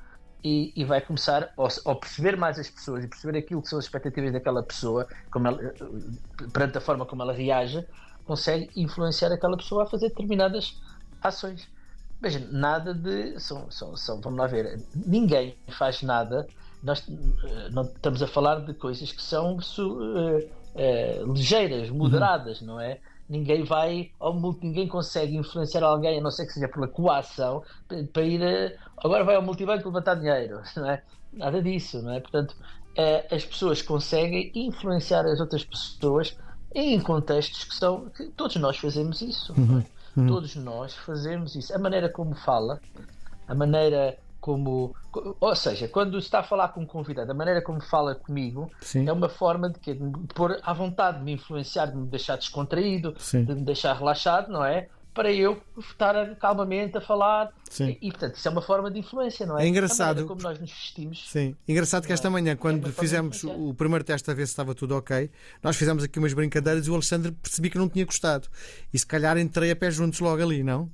e, 0.44 0.74
e 0.76 0.84
vai 0.84 1.00
começar 1.00 1.54
a 1.86 1.96
perceber 1.96 2.36
mais 2.36 2.60
as 2.60 2.70
pessoas 2.70 3.04
e 3.06 3.08
perceber 3.08 3.38
aquilo 3.38 3.62
que 3.62 3.70
são 3.70 3.80
as 3.80 3.86
expectativas 3.86 4.34
daquela 4.34 4.62
pessoa, 4.64 5.08
como 5.32 5.48
ela, 5.48 5.74
perante 6.52 6.78
a 6.78 6.82
forma 6.82 7.06
como 7.06 7.22
ela 7.22 7.34
reage 7.34 7.86
consegue 8.26 8.70
influenciar 8.76 9.32
aquela 9.32 9.58
pessoa 9.58 9.84
a 9.84 9.86
fazer 9.86 10.10
determinadas 10.10 10.80
ações. 11.22 11.68
Veja, 12.22 12.40
nada 12.52 12.94
de. 12.94 13.40
São, 13.40 13.70
são, 13.72 13.96
são, 13.96 14.22
vamos 14.22 14.40
lá 14.40 14.48
ver. 14.48 14.80
Ninguém 14.96 15.58
faz 15.70 16.04
nada. 16.04 16.48
Nós 16.84 17.04
eh, 17.08 17.70
não 17.72 17.84
estamos 17.84 18.22
a 18.24 18.28
falar 18.28 18.62
de 18.62 18.74
coisas 18.74 19.12
que 19.12 19.22
são 19.22 19.58
uh, 19.58 20.38
uh, 20.38 21.34
ligeiras, 21.34 21.90
uhum. 21.90 21.98
moderadas, 21.98 22.62
uhum. 22.62 22.68
não 22.68 22.80
é? 22.80 23.00
Ninguém 23.30 23.64
vai, 23.64 24.12
ou 24.20 24.58
ninguém 24.62 24.88
consegue 24.88 25.38
influenciar 25.38 25.84
alguém, 25.84 26.20
a 26.20 26.22
não 26.22 26.32
ser 26.32 26.46
que 26.46 26.54
seja 26.54 26.68
pela 26.68 26.88
coação, 26.88 27.64
para 28.12 28.24
ir. 28.24 28.42
Uh, 28.42 28.78
agora 28.98 29.24
vai 29.24 29.36
ao 29.36 29.42
multibanco 29.42 29.88
levantar 29.88 30.16
dinheiro, 30.16 30.62
não 30.76 30.90
é? 30.90 31.04
Nada 31.34 31.62
disso, 31.62 32.02
não 32.02 32.12
é? 32.12 32.20
Portanto, 32.20 32.56
as 33.32 33.46
pessoas 33.46 33.82
conseguem 33.82 34.52
influenciar 34.54 35.26
as 35.26 35.40
outras 35.40 35.64
pessoas 35.64 36.36
em 36.76 37.00
contextos 37.00 37.64
que 37.64 37.76
são. 37.76 38.10
Que 38.10 38.26
todos 38.30 38.58
nós 38.58 38.78
fazemos 38.78 39.22
isso. 39.22 39.54
É? 39.54 39.60
Uhum. 39.60 39.84
Uhum. 40.18 40.28
Todos 40.28 40.56
nós 40.56 40.94
fazemos 40.94 41.56
isso. 41.56 41.74
A 41.74 41.80
maneira 41.80 42.10
como 42.10 42.36
fala, 42.36 42.82
a 43.48 43.56
maneira 43.56 44.18
como. 44.42 44.94
Ou 45.40 45.56
seja, 45.56 45.88
quando 45.88 46.18
está 46.18 46.40
a 46.40 46.44
falar 46.44 46.70
com 46.70 46.82
um 46.82 46.86
convidado, 46.86 47.32
a 47.32 47.36
maneira 47.36 47.62
como 47.62 47.80
fala 47.82 48.16
comigo 48.16 48.70
Sim. 48.82 49.08
é 49.08 49.14
uma 49.14 49.30
forma 49.30 49.70
de, 49.70 49.80
que, 49.80 49.94
de 49.94 50.04
me 50.04 50.28
pôr 50.34 50.60
à 50.64 50.74
vontade, 50.74 51.20
de 51.20 51.24
me 51.24 51.34
influenciar, 51.34 51.86
de 51.86 51.96
me 51.96 52.08
deixar 52.08 52.36
descontraído, 52.38 53.14
Sim. 53.18 53.46
de 53.46 53.54
me 53.54 53.62
deixar 53.62 53.94
relaxado, 53.94 54.52
não 54.52 54.66
é? 54.66 54.90
para 55.14 55.32
eu 55.32 55.62
estar 55.78 56.36
calmamente 56.38 56.98
a 56.98 57.02
falar. 57.02 57.52
Sim. 57.70 57.98
E, 58.02 58.10
portanto, 58.12 58.36
isso 58.36 58.48
é 58.48 58.52
uma 58.52 58.62
forma 58.62 58.90
de 58.90 59.00
influência, 59.00 59.46
não 59.46 59.60
é? 59.60 59.66
É 59.66 59.68
engraçado. 59.68 60.26
como 60.26 60.42
nós 60.42 60.60
nos 60.60 60.72
vestimos. 60.72 61.30
Sim. 61.30 61.56
Engraçado 61.68 62.06
que 62.06 62.14
esta 62.14 62.28
é? 62.28 62.32
manhã, 62.32 62.56
quando 62.56 62.88
é 62.88 62.92
fizemos 62.92 63.44
o 63.44 63.74
primeiro 63.74 64.04
teste 64.04 64.30
a 64.32 64.34
ver 64.34 64.46
se 64.46 64.54
estava 64.54 64.74
tudo 64.74 64.96
ok, 64.96 65.30
nós 65.62 65.76
fizemos 65.76 66.04
aqui 66.04 66.18
umas 66.18 66.34
brincadeiras 66.34 66.88
e 66.88 66.92
o 66.92 66.94
Alexandre 66.94 67.32
percebi 67.32 67.70
que 67.70 67.78
não 67.78 67.90
tinha 67.90 68.06
gostado. 68.06 68.48
E 68.94 68.98
se 68.98 69.06
calhar 69.06 69.38
entrei 69.38 69.72
a 69.72 69.76
pé 69.76 69.92
juntos 69.92 70.20
logo 70.20 70.42
ali, 70.42 70.64
não? 70.64 70.90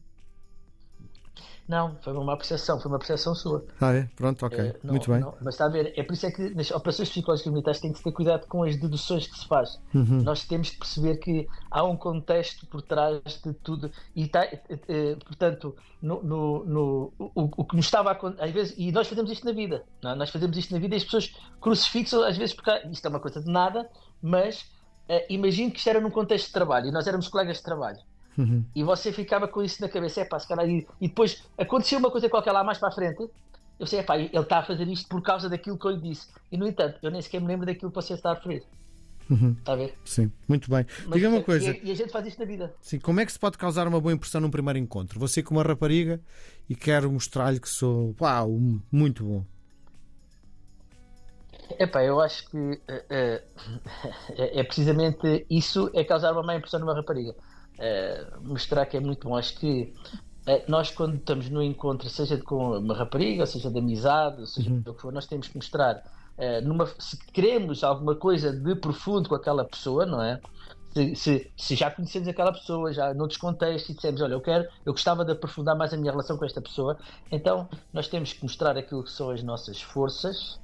Não, 1.67 1.97
foi 2.01 2.13
uma 2.13 2.33
apreciação, 2.33 2.79
foi 2.79 2.89
uma 2.89 2.95
apreciação 2.95 3.35
sua. 3.35 3.65
Ah, 3.81 3.93
é? 3.93 4.09
Pronto, 4.15 4.45
ok. 4.45 4.57
É, 4.57 4.75
não, 4.81 4.93
Muito 4.93 5.11
bem. 5.11 5.19
Não, 5.19 5.33
mas 5.41 5.55
está 5.55 5.65
a 5.65 5.69
ver, 5.69 5.93
é 5.97 6.03
por 6.03 6.13
isso 6.13 6.25
é 6.25 6.31
que 6.31 6.49
nas 6.51 6.71
operações 6.71 7.09
psicológicas 7.09 7.51
militares 7.51 7.81
tem 7.81 7.91
que 7.91 8.01
ter 8.01 8.11
cuidado 8.13 8.47
com 8.47 8.63
as 8.63 8.77
deduções 8.77 9.27
que 9.27 9.37
se 9.37 9.45
faz. 9.45 9.77
Uhum. 9.93 10.21
Nós 10.23 10.45
temos 10.45 10.69
que 10.69 10.77
perceber 10.77 11.17
que 11.17 11.45
há 11.69 11.83
um 11.83 11.97
contexto 11.97 12.65
por 12.67 12.81
trás 12.81 13.21
de 13.43 13.53
tudo 13.53 13.91
e 14.15 14.23
está, 14.23 14.45
eh, 14.45 14.61
eh, 14.69 15.15
portanto, 15.25 15.75
no, 16.01 16.23
no, 16.23 16.65
no 16.65 17.13
o, 17.19 17.49
o, 17.57 17.65
que 17.65 17.75
nos 17.75 17.85
estava 17.85 18.11
a 18.11 18.43
às 18.43 18.51
vezes, 18.51 18.73
e 18.77 18.91
nós 18.91 19.07
fazemos 19.07 19.29
isto 19.29 19.45
na 19.45 19.51
vida? 19.51 19.83
É? 20.03 20.15
nós 20.15 20.29
fazemos 20.29 20.57
isto 20.57 20.73
na 20.73 20.79
vida 20.79 20.95
e 20.95 20.97
as 20.97 21.03
pessoas 21.03 21.35
crucifixam 21.59 22.23
às 22.23 22.37
vezes 22.37 22.55
porque 22.55 22.71
isto 22.89 23.05
é 23.05 23.09
uma 23.09 23.19
coisa 23.19 23.41
de 23.41 23.51
nada, 23.51 23.89
mas 24.21 24.61
uh, 25.09 25.25
imagino 25.29 25.71
que 25.71 25.79
isto 25.79 25.89
era 25.89 25.99
num 25.99 26.11
contexto 26.11 26.47
de 26.47 26.53
trabalho 26.53 26.87
e 26.87 26.91
nós 26.91 27.07
éramos 27.07 27.27
colegas 27.27 27.57
de 27.57 27.63
trabalho. 27.63 27.99
Uhum. 28.37 28.63
E 28.75 28.83
você 28.83 29.11
ficava 29.11 29.47
com 29.47 29.63
isso 29.63 29.81
na 29.81 29.89
cabeça, 29.89 30.21
é 30.21 30.25
pá, 30.25 30.39
se 30.39 30.47
calhar. 30.47 30.67
E, 30.69 30.87
e 31.01 31.07
depois 31.07 31.43
aconteceu 31.57 31.97
uma 31.99 32.11
coisa 32.11 32.29
qualquer 32.29 32.51
lá 32.51 32.63
mais 32.63 32.77
para 32.77 32.89
a 32.89 32.91
frente. 32.91 33.27
Eu 33.79 33.85
sei, 33.85 33.99
é 33.99 34.03
pá, 34.03 34.17
ele 34.17 34.29
está 34.35 34.59
a 34.59 34.63
fazer 34.63 34.87
isto 34.87 35.07
por 35.07 35.21
causa 35.21 35.49
daquilo 35.49 35.77
que 35.77 35.85
eu 35.85 35.91
lhe 35.91 36.01
disse. 36.01 36.27
E 36.51 36.57
no 36.57 36.67
entanto, 36.67 36.99
eu 37.01 37.11
nem 37.11 37.21
sequer 37.21 37.41
me 37.41 37.47
lembro 37.47 37.65
daquilo 37.65 37.91
que 37.91 37.95
você 37.95 38.13
está 38.13 38.31
a 38.31 38.33
referir. 38.35 38.63
Uhum. 39.29 39.55
Está 39.59 39.73
a 39.73 39.75
ver? 39.75 39.93
Sim, 40.05 40.31
muito 40.47 40.69
bem. 40.69 40.85
Diga 41.11 41.29
uma 41.29 41.43
coisa. 41.43 41.71
E, 41.71 41.87
e, 41.87 41.91
a 41.91 41.95
gente 41.95 42.11
faz 42.11 42.25
isto 42.25 42.39
na 42.39 42.45
vida. 42.45 42.73
Sim, 42.81 42.99
como 42.99 43.19
é 43.19 43.25
que 43.25 43.31
se 43.31 43.39
pode 43.39 43.57
causar 43.57 43.87
uma 43.87 43.99
boa 43.99 44.13
impressão 44.13 44.39
num 44.39 44.49
primeiro 44.49 44.79
encontro? 44.79 45.19
Você 45.19 45.43
com 45.43 45.55
uma 45.55 45.63
rapariga 45.63 46.21
e 46.69 46.75
quero 46.75 47.11
mostrar-lhe 47.11 47.59
que 47.59 47.69
sou 47.69 48.15
uau, 48.21 48.57
muito 48.91 49.23
bom. 49.25 49.45
Epá, 51.77 52.03
eu 52.03 52.21
acho 52.21 52.49
que 52.49 52.57
uh, 52.57 52.71
uh, 52.71 54.33
é 54.37 54.63
precisamente 54.63 55.45
isso 55.49 55.91
é 55.93 56.03
causar 56.03 56.31
uma 56.31 56.43
má 56.43 56.55
impressão 56.55 56.79
numa 56.79 56.95
rapariga. 56.95 57.35
Uh, 57.77 58.41
mostrar 58.41 58.85
que 58.85 58.97
é 58.97 58.99
muito 58.99 59.27
bom. 59.27 59.35
Acho 59.35 59.57
que 59.59 59.93
uh, 60.47 60.63
nós, 60.67 60.91
quando 60.91 61.15
estamos 61.15 61.49
no 61.49 61.61
encontro, 61.61 62.09
seja 62.09 62.37
com 62.37 62.77
uma 62.77 62.95
rapariga, 62.95 63.45
seja 63.45 63.69
de 63.69 63.79
amizade, 63.79 64.49
seja 64.49 64.69
uhum. 64.69 64.83
o 64.85 64.93
que 64.93 65.01
for, 65.01 65.13
nós 65.13 65.27
temos 65.27 65.47
que 65.47 65.55
mostrar. 65.55 66.03
Uh, 66.37 66.65
numa, 66.67 66.87
se 66.99 67.17
queremos 67.31 67.83
alguma 67.83 68.15
coisa 68.15 68.51
de 68.51 68.75
profundo 68.75 69.29
com 69.29 69.35
aquela 69.35 69.63
pessoa, 69.63 70.05
não 70.05 70.21
é? 70.21 70.39
Se, 70.93 71.15
se, 71.15 71.51
se, 71.55 71.75
já 71.75 71.91
conhecemos 71.91 72.27
aquela 72.27 72.51
pessoa, 72.51 72.91
já 72.91 73.13
noutros 73.13 73.39
contextos, 73.39 73.91
e 73.91 73.93
dissemos, 73.93 74.21
olha, 74.21 74.33
eu 74.33 74.41
quero, 74.41 74.67
eu 74.83 74.93
gostava 74.93 75.23
de 75.23 75.31
aprofundar 75.31 75.75
mais 75.75 75.93
a 75.93 75.97
minha 75.97 76.11
relação 76.11 76.37
com 76.37 76.45
esta 76.45 76.59
pessoa, 76.59 76.97
então 77.31 77.69
nós 77.93 78.07
temos 78.07 78.33
que 78.33 78.41
mostrar 78.41 78.75
aquilo 78.75 79.03
que 79.03 79.11
são 79.11 79.29
as 79.29 79.43
nossas 79.43 79.79
forças, 79.79 80.59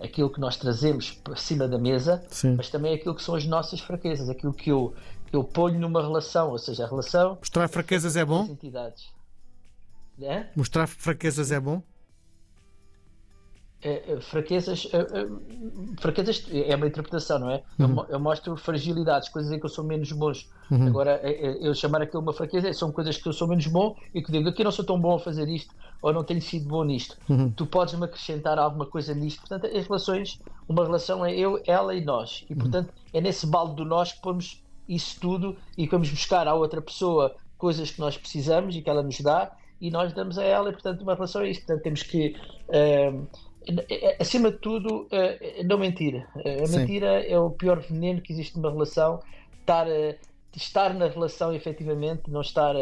aquilo 0.00 0.30
que 0.30 0.40
nós 0.40 0.56
trazemos 0.56 1.12
para 1.12 1.36
cima 1.36 1.68
da 1.68 1.78
mesa, 1.78 2.24
Sim. 2.28 2.54
mas 2.56 2.70
também 2.70 2.94
aquilo 2.94 3.14
que 3.14 3.22
são 3.22 3.34
as 3.34 3.46
nossas 3.46 3.80
fraquezas, 3.80 4.28
aquilo 4.28 4.52
que 4.52 4.70
eu 4.70 4.94
eu 5.32 5.44
ponho 5.44 5.78
numa 5.78 6.00
relação, 6.02 6.50
ou 6.50 6.58
seja, 6.58 6.84
a 6.84 6.88
relação. 6.88 7.36
Mostrar 7.36 7.68
fraquezas 7.68 8.16
é 8.16 8.24
bom? 8.24 8.44
Entidades. 8.44 9.08
É? 10.20 10.46
Mostrar 10.54 10.86
fraquezas 10.86 11.50
é 11.50 11.58
bom? 11.58 11.82
É, 13.82 14.12
é, 14.12 14.20
fraquezas, 14.20 14.86
é, 14.92 14.98
é, 14.98 15.26
fraquezas 15.98 16.46
é 16.52 16.76
uma 16.76 16.86
interpretação, 16.86 17.38
não 17.38 17.50
é? 17.50 17.62
Uhum. 17.78 18.00
Eu, 18.00 18.06
eu, 18.10 18.20
mostro 18.20 18.54
fragilidades, 18.54 19.30
coisas 19.30 19.50
em 19.50 19.58
que 19.58 19.64
eu 19.64 19.70
sou 19.70 19.82
menos 19.82 20.12
bons. 20.12 20.50
Uhum. 20.70 20.88
Agora, 20.88 21.18
é, 21.22 21.66
eu 21.66 21.74
chamar 21.74 22.02
aquilo 22.02 22.20
uma 22.20 22.34
fraqueza 22.34 22.70
são 22.74 22.92
coisas 22.92 23.16
que 23.16 23.26
eu 23.26 23.32
sou 23.32 23.48
menos 23.48 23.66
bom 23.66 23.96
e 24.14 24.22
que 24.22 24.30
digo 24.30 24.50
aqui 24.50 24.62
não 24.62 24.70
sou 24.70 24.84
tão 24.84 25.00
bom 25.00 25.14
a 25.14 25.18
fazer 25.18 25.48
isto 25.48 25.74
ou 26.02 26.12
não 26.12 26.22
tenho 26.22 26.42
sido 26.42 26.68
bom 26.68 26.84
nisto. 26.84 27.16
Uhum. 27.28 27.50
Tu 27.50 27.64
podes 27.64 27.94
me 27.94 28.04
acrescentar 28.04 28.58
alguma 28.58 28.84
coisa 28.84 29.14
nisto. 29.14 29.40
Portanto, 29.40 29.66
as 29.66 29.86
relações, 29.86 30.38
uma 30.68 30.84
relação 30.84 31.24
é 31.24 31.34
eu, 31.34 31.62
ela 31.66 31.94
e 31.94 32.04
nós. 32.04 32.44
E 32.50 32.54
portanto, 32.54 32.92
é 33.14 33.20
nesse 33.20 33.46
balde 33.46 33.76
do 33.76 33.84
nós 33.86 34.12
que 34.12 34.20
pomos 34.20 34.62
isso 34.90 35.18
tudo 35.20 35.56
e 35.78 35.86
vamos 35.86 36.10
buscar 36.10 36.48
à 36.48 36.54
outra 36.54 36.82
pessoa 36.82 37.36
coisas 37.56 37.90
que 37.90 38.00
nós 38.00 38.16
precisamos 38.16 38.74
e 38.74 38.82
que 38.82 38.90
ela 38.90 39.02
nos 39.02 39.20
dá 39.20 39.52
e 39.80 39.90
nós 39.90 40.12
damos 40.12 40.38
a 40.38 40.44
ela 40.44 40.70
e 40.70 40.72
portanto 40.72 41.02
uma 41.02 41.14
relação 41.14 41.42
é 41.42 41.50
isso. 41.50 41.60
Portanto 41.60 41.82
temos 41.82 42.02
que 42.02 42.36
uh, 42.68 43.26
acima 44.18 44.50
de 44.50 44.58
tudo 44.58 45.02
uh, 45.02 45.64
não 45.64 45.78
mentir. 45.78 46.26
A 46.62 46.66
Sim. 46.66 46.78
mentira 46.78 47.24
é 47.24 47.38
o 47.38 47.50
pior 47.50 47.80
veneno 47.80 48.20
que 48.20 48.32
existe 48.32 48.56
numa 48.56 48.70
relação 48.70 49.20
estar 49.60 49.86
estar 50.56 50.92
na 50.94 51.06
relação 51.06 51.54
efetivamente 51.54 52.28
não 52.28 52.40
estar 52.40 52.74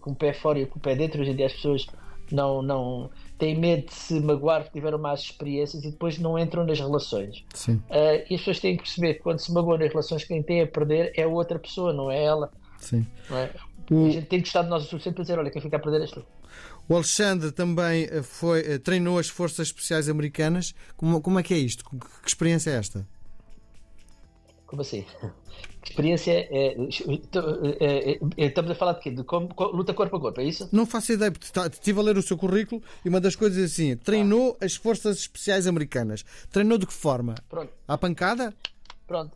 com 0.00 0.12
o 0.12 0.14
pé 0.14 0.32
fora 0.32 0.60
e 0.60 0.66
com 0.66 0.78
o 0.78 0.82
pé 0.82 0.94
dentro. 0.94 1.20
Hoje 1.20 1.32
em 1.32 1.36
dia 1.36 1.46
as 1.46 1.52
pessoas 1.52 1.86
não, 2.34 2.62
não 2.62 3.10
têm 3.38 3.58
medo 3.58 3.86
de 3.86 3.94
se 3.94 4.20
magoar 4.20 4.62
porque 4.62 4.78
tiveram 4.78 4.98
más 4.98 5.20
experiências 5.20 5.84
e 5.84 5.90
depois 5.90 6.18
não 6.18 6.38
entram 6.38 6.64
nas 6.64 6.78
relações. 6.78 7.44
Uh, 7.68 8.24
e 8.28 8.34
as 8.34 8.40
pessoas 8.40 8.60
têm 8.60 8.76
que 8.76 8.82
perceber 8.82 9.14
que 9.14 9.20
quando 9.20 9.38
se 9.38 9.52
magoam 9.52 9.78
nas 9.78 9.88
relações, 9.88 10.24
quem 10.24 10.42
tem 10.42 10.62
a 10.62 10.66
perder 10.66 11.12
é 11.16 11.22
a 11.22 11.28
outra 11.28 11.58
pessoa, 11.58 11.92
não 11.92 12.10
é 12.10 12.22
ela. 12.22 12.50
Sim. 12.78 13.06
É? 13.30 13.50
O... 13.90 14.06
A 14.06 14.10
gente 14.10 14.26
tem 14.26 14.40
que 14.40 14.46
gostar 14.46 14.62
de 14.62 14.68
nós 14.68 14.84
o 14.84 14.86
suficiente 14.86 15.14
para 15.14 15.22
dizer: 15.22 15.38
olha, 15.38 15.50
quem 15.50 15.62
fica 15.62 15.76
a 15.76 15.80
perder 15.80 16.02
és 16.02 16.10
tu. 16.10 16.24
O 16.88 16.94
Alexandre 16.94 17.52
também 17.52 18.08
eh, 18.10 18.22
foi, 18.22 18.60
eh, 18.60 18.78
treinou 18.78 19.18
as 19.18 19.28
Forças 19.28 19.68
Especiais 19.68 20.08
Americanas. 20.08 20.74
Como, 20.96 21.20
como 21.20 21.38
é 21.38 21.42
que 21.42 21.52
é 21.52 21.58
isto? 21.58 21.84
Que, 21.84 21.98
que 21.98 22.28
experiência 22.28 22.70
é 22.70 22.76
esta? 22.76 23.06
Como 24.68 24.82
assim? 24.82 25.04
experiência 25.82 26.30
é, 26.30 26.76
é, 26.76 28.20
é, 28.36 28.46
Estamos 28.46 28.70
a 28.70 28.74
falar 28.74 28.92
de 28.92 29.00
quê? 29.00 29.10
De 29.10 29.24
como, 29.24 29.48
luta 29.72 29.94
corpo 29.94 30.16
a 30.16 30.20
corpo, 30.20 30.40
é 30.42 30.44
isso? 30.44 30.68
Não 30.70 30.84
faço 30.84 31.14
ideia, 31.14 31.32
porque 31.32 31.46
estive 31.72 31.98
a 31.98 32.02
ler 32.02 32.18
o 32.18 32.22
seu 32.22 32.36
currículo 32.36 32.82
e 33.02 33.08
uma 33.08 33.18
das 33.18 33.34
coisas 33.34 33.58
é 33.58 33.64
assim: 33.64 33.96
treinou 33.96 34.58
ah. 34.60 34.66
as 34.66 34.76
Forças 34.76 35.20
Especiais 35.20 35.66
Americanas. 35.66 36.22
Treinou 36.52 36.76
de 36.76 36.86
que 36.86 36.92
forma? 36.92 37.34
Pronto. 37.48 37.72
À 37.88 37.96
pancada? 37.96 38.52
Pronto. 39.06 39.32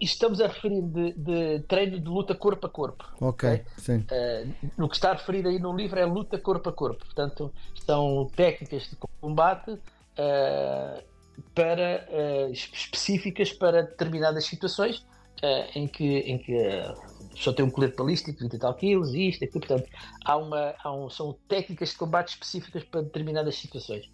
Estamos 0.00 0.40
a 0.40 0.48
referir 0.48 0.82
de, 0.82 1.12
de 1.12 1.60
treino 1.68 2.00
de 2.00 2.08
luta 2.08 2.34
corpo 2.34 2.66
a 2.66 2.68
corpo. 2.68 3.04
Ok, 3.20 3.48
okay? 3.48 3.64
sim. 3.78 4.04
no 4.76 4.88
que 4.88 4.96
está 4.96 5.12
referido 5.12 5.48
aí 5.48 5.60
no 5.60 5.74
livro 5.74 6.00
é 6.00 6.04
luta 6.04 6.36
corpo 6.36 6.68
a 6.68 6.72
corpo. 6.72 7.04
Portanto, 7.04 7.52
são 7.86 8.28
técnicas 8.34 8.90
de 8.90 8.96
combate 9.20 9.78
para 11.54 12.06
uh, 12.10 12.52
específicas 12.52 13.52
para 13.52 13.82
determinadas 13.82 14.44
situações 14.46 14.98
uh, 15.42 15.70
em 15.74 15.86
que, 15.86 16.04
em 16.04 16.38
que 16.38 16.54
uh, 16.54 16.94
só 17.34 17.52
tem 17.52 17.64
um 17.64 17.70
colete 17.70 17.96
balístico, 17.96 18.38
20 18.40 18.52
e 18.52 18.58
tal 18.58 18.74
quilos, 18.74 19.14
e 19.14 19.28
isto, 19.28 19.44
aqui, 19.44 19.58
portanto, 19.58 19.88
há 20.24 20.36
uma, 20.36 20.74
há 20.82 20.94
um, 20.94 21.10
são 21.10 21.36
técnicas 21.48 21.90
de 21.90 21.96
combate 21.96 22.28
específicas 22.28 22.84
para 22.84 23.02
determinadas 23.02 23.56
situações. 23.56 24.10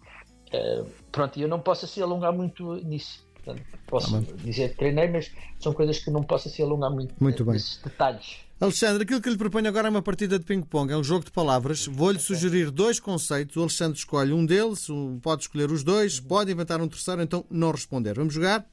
Pronto, 1.11 1.39
eu 1.39 1.47
não 1.47 1.59
posso 1.59 1.85
assim 1.85 1.99
alongar 1.99 2.31
muito 2.31 2.75
nisso. 2.75 3.25
Portanto, 3.43 3.65
posso 3.87 4.15
ah, 4.15 4.21
dizer 4.37 4.69
que 4.69 4.77
treinei, 4.77 5.09
mas 5.09 5.31
são 5.59 5.73
coisas 5.73 5.99
que 5.99 6.11
não 6.11 6.23
posso 6.23 6.47
assim 6.47 6.61
alongar 6.63 6.91
muito, 6.91 7.15
muito 7.19 7.43
nesses 7.45 7.77
detalhes. 7.81 8.37
Alexandre, 8.63 9.03
aquilo 9.03 9.19
que 9.19 9.29
lhe 9.29 9.37
proponho 9.37 9.67
agora 9.67 9.89
é 9.89 9.91
uma 9.91 10.01
partida 10.01 10.39
de 10.39 10.45
ping-pong, 10.45 10.89
é 10.89 10.95
um 10.95 11.03
jogo 11.03 11.25
de 11.25 11.31
palavras. 11.31 11.85
Vou-lhe 11.85 12.17
sugerir 12.17 12.71
dois 12.71 12.97
conceitos. 12.97 13.57
O 13.57 13.59
Alexandre 13.59 13.97
escolhe 13.97 14.31
um 14.31 14.45
deles, 14.45 14.87
pode 15.21 15.41
escolher 15.41 15.69
os 15.69 15.83
dois, 15.83 16.17
pode 16.21 16.49
inventar 16.49 16.79
um 16.79 16.87
terceiro, 16.87 17.21
então 17.21 17.45
não 17.49 17.71
responder. 17.71 18.13
Vamos 18.13 18.33
jogar? 18.33 18.65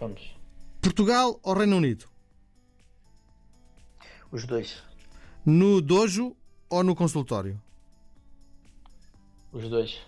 Vamos. 0.00 0.34
Portugal 0.80 1.38
ou 1.42 1.52
Reino 1.52 1.76
Unido? 1.76 2.06
Os 4.32 4.46
dois. 4.46 4.82
No 5.44 5.82
dojo 5.82 6.34
ou 6.70 6.82
no 6.82 6.96
consultório? 6.96 7.60
Os 9.52 9.68
dois. 9.68 9.98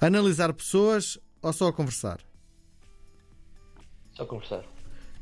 Analisar 0.00 0.52
pessoas 0.52 1.16
ou 1.40 1.52
só 1.52 1.70
conversar? 1.70 2.18
Só 4.14 4.26
conversar. 4.26 4.64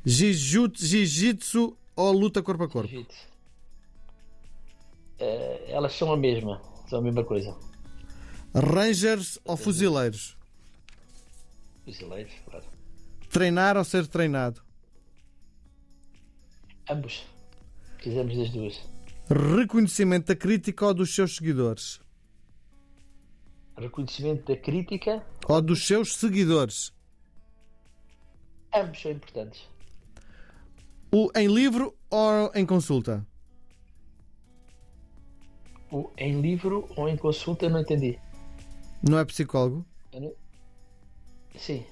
Jiu-jitsu 0.07 1.77
ou 1.97 2.13
luta 2.13 2.43
corpo 2.43 2.65
a 2.65 2.69
corpo? 2.69 2.95
Uh, 5.19 5.65
elas 5.69 5.95
são 5.95 6.13
a 6.13 6.17
mesma, 6.17 6.61
são 6.89 6.99
a 6.99 7.03
mesma 7.03 7.25
coisa. 7.25 7.57
Rangers 8.55 9.39
ou 9.45 9.57
fuzileiros? 9.57 10.37
Fuzileiros, 11.85 12.33
claro. 12.45 12.65
Treinar 13.31 13.77
ou 13.77 13.85
ser 13.85 14.07
treinado? 14.07 14.63
Ambos. 16.89 17.25
Fizemos 17.99 18.37
das 18.37 18.51
duas. 18.51 18.81
Reconhecimento 19.29 20.27
da 20.27 20.37
crítica 20.37 20.87
ou 20.87 20.95
dos 20.95 21.15
seus 21.15 21.37
seguidores? 21.37 22.01
Reconhecimento 23.77 24.47
da 24.47 24.57
crítica 24.57 25.27
ou 25.49 25.61
dos 25.61 25.87
seus 25.87 26.15
seguidores? 26.15 26.93
Ambos 28.73 29.01
são 29.01 29.11
importantes. 29.11 29.63
O 31.19 31.31
em 31.35 31.47
livro 31.49 31.97
ou 32.11 32.53
em 32.55 32.67
consulta? 32.67 33.27
O 35.91 36.11
em 36.19 36.43
livro 36.43 36.87
ou 36.95 37.09
em 37.09 37.17
consulta, 37.17 37.71
não 37.71 37.81
entendi. 37.81 38.21
Não 39.03 39.19
é 39.19 39.25
psicólogo? 39.25 39.87
Não... 40.13 40.35
Sim. 41.57 41.87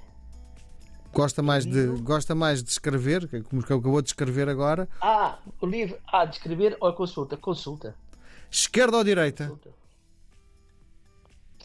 Gosta 1.10 1.42
mais, 1.42 1.64
de, 1.64 1.86
gosta 2.02 2.34
mais 2.34 2.62
de 2.62 2.68
escrever, 2.68 3.26
como 3.44 3.64
que 3.64 3.72
eu 3.72 3.78
acabou 3.78 4.02
de 4.02 4.10
escrever 4.10 4.46
agora. 4.46 4.86
Ah, 5.00 5.38
o 5.58 5.64
livro. 5.64 5.98
Ah, 6.06 6.26
de 6.26 6.36
escrever 6.36 6.76
ou 6.78 6.92
consulta? 6.92 7.34
Consulta. 7.38 7.96
Esquerda 8.50 8.98
ou 8.98 9.04
direita? 9.04 9.44
Consulta. 9.44 9.70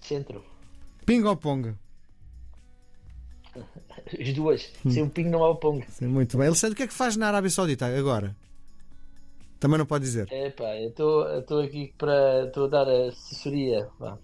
Centro. 0.02 0.46
Ping 1.06 1.24
ou 1.24 1.36
pong? 1.36 1.76
As 4.20 4.34
duas. 4.34 4.72
Hum. 4.86 4.92
Sem 4.92 5.04
o 5.04 5.10
ping 5.10 5.26
não 5.26 5.44
há 5.44 5.50
o 5.50 5.56
pong. 5.56 5.84
Sim, 5.90 6.08
muito 6.08 6.38
bem. 6.38 6.48
Alexandre, 6.48 6.74
o 6.74 6.78
que 6.78 6.84
é 6.84 6.88
que 6.88 6.94
faz 6.94 7.16
na 7.18 7.28
Arábia 7.28 7.50
Saudita 7.50 7.86
agora? 7.86 8.36
Também 9.60 9.78
não 9.78 9.86
pode 9.86 10.06
dizer. 10.06 10.28
É 10.32 10.50
pá, 10.50 10.76
eu 10.78 10.90
estou 11.40 11.62
aqui 11.62 11.94
para. 11.98 12.46
Estou 12.46 12.66
a 12.66 12.68
dar 12.68 12.90
assessoria. 12.90 13.88
Pá. 14.00 14.18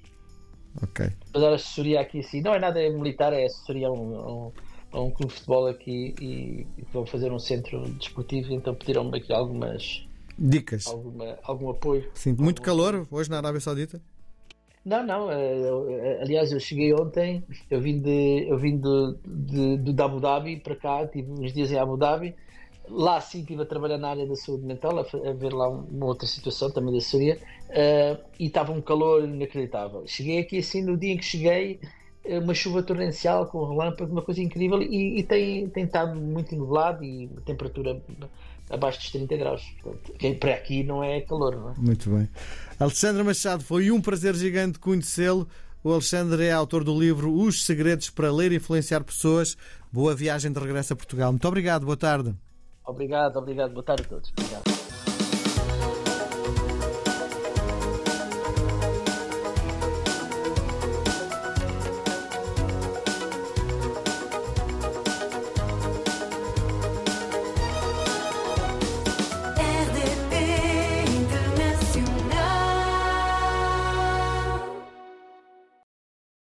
Ok. 0.81 1.09
Para 1.31 1.41
dar 1.41 1.53
assessoria 1.53 2.01
aqui 2.01 2.19
assim. 2.19 2.41
Não 2.41 2.53
é 2.53 2.59
nada 2.59 2.79
militar, 2.89 3.33
é 3.33 3.45
assessoria 3.45 3.87
a 3.87 3.91
um, 3.91 4.51
a 4.95 5.01
um 5.01 5.11
clube 5.11 5.33
de 5.33 5.39
futebol 5.39 5.67
aqui 5.67 6.15
e, 6.21 6.67
e 6.77 6.85
vão 6.93 7.05
fazer 7.05 7.31
um 7.31 7.39
centro 7.39 7.81
desportivo, 7.93 8.53
então 8.53 8.73
pediram-me 8.73 9.17
aqui 9.17 9.33
algumas 9.33 10.05
dicas, 10.37 10.87
alguma, 10.87 11.37
algum 11.43 11.69
apoio. 11.69 12.09
Sim, 12.13 12.33
muito 12.39 12.61
calor 12.61 13.05
hoje 13.11 13.29
na 13.29 13.37
Arábia 13.37 13.59
Saudita? 13.59 14.01
Não, 14.85 15.03
não. 15.03 15.27
Uh, 15.27 16.21
aliás, 16.21 16.51
eu 16.51 16.59
cheguei 16.59 16.93
ontem, 16.93 17.43
eu 17.71 17.81
vim 17.81 17.99
de, 17.99 18.47
eu 18.47 18.57
vim 18.57 18.77
de, 18.77 19.15
de, 19.25 19.77
de, 19.77 19.93
de 19.93 20.01
Abu 20.01 20.19
Dhabi 20.19 20.59
para 20.59 20.75
cá, 20.75 21.07
tive 21.07 21.31
uns 21.31 21.51
dias 21.51 21.71
em 21.71 21.77
Abu 21.79 21.97
Dhabi. 21.97 22.35
Lá 22.87 23.19
sim 23.19 23.39
estive 23.39 23.63
a 23.63 23.65
trabalhar 23.65 23.97
na 23.97 24.09
área 24.11 24.27
da 24.27 24.35
saúde 24.35 24.63
mental, 24.63 24.99
a, 24.99 25.01
a 25.01 25.33
ver 25.33 25.51
lá 25.51 25.67
uma 25.67 26.05
outra 26.05 26.27
situação 26.27 26.69
também 26.71 26.93
da 26.93 27.01
Síria, 27.01 27.39
uh, 27.69 28.23
e 28.39 28.45
estava 28.45 28.71
um 28.71 28.81
calor 28.81 29.23
inacreditável. 29.23 30.03
Cheguei 30.05 30.37
aqui 30.37 30.59
assim 30.59 30.83
no 30.83 30.95
dia 30.95 31.13
em 31.13 31.17
que 31.17 31.25
cheguei, 31.25 31.79
uma 32.41 32.53
chuva 32.53 32.81
torrencial 32.81 33.45
com 33.47 33.67
relâmpago, 33.67 34.11
uma 34.11 34.21
coisa 34.21 34.41
incrível 34.41 34.81
e, 34.81 35.19
e 35.19 35.23
tem, 35.23 35.69
tem 35.69 35.85
estado 35.85 36.15
muito 36.15 36.55
nublado 36.55 37.03
e 37.03 37.27
temperatura 37.45 38.01
abaixo 38.69 38.99
dos 38.99 39.11
30 39.11 39.37
graus. 39.37 39.63
Portanto, 39.81 40.39
para 40.39 40.53
aqui 40.53 40.83
não 40.83 41.03
é 41.03 41.21
calor, 41.21 41.55
não 41.55 41.71
é? 41.71 41.73
Muito 41.77 42.09
bem. 42.09 42.27
Alexandre 42.79 43.23
Machado, 43.23 43.63
foi 43.63 43.91
um 43.91 44.01
prazer 44.01 44.35
gigante 44.35 44.79
conhecê-lo. 44.79 45.47
O 45.83 45.91
Alexandre 45.91 46.45
é 46.45 46.51
autor 46.51 46.83
do 46.83 46.99
livro 46.99 47.31
Os 47.31 47.63
Segredos 47.63 48.09
para 48.09 48.31
Ler 48.31 48.51
e 48.51 48.55
Influenciar 48.55 49.03
Pessoas. 49.03 49.55
Boa 49.91 50.15
viagem 50.15 50.51
de 50.51 50.59
regresso 50.59 50.93
a 50.93 50.95
Portugal. 50.95 51.31
Muito 51.31 51.47
obrigado, 51.47 51.85
boa 51.85 51.97
tarde. 51.97 52.33
Obrigado, 52.85 53.37
obrigado. 53.37 53.71
Boa 53.71 53.83
tarde 53.83 54.03
a 54.03 54.07
todos. 54.07 54.31
Obrigado. 54.37 54.74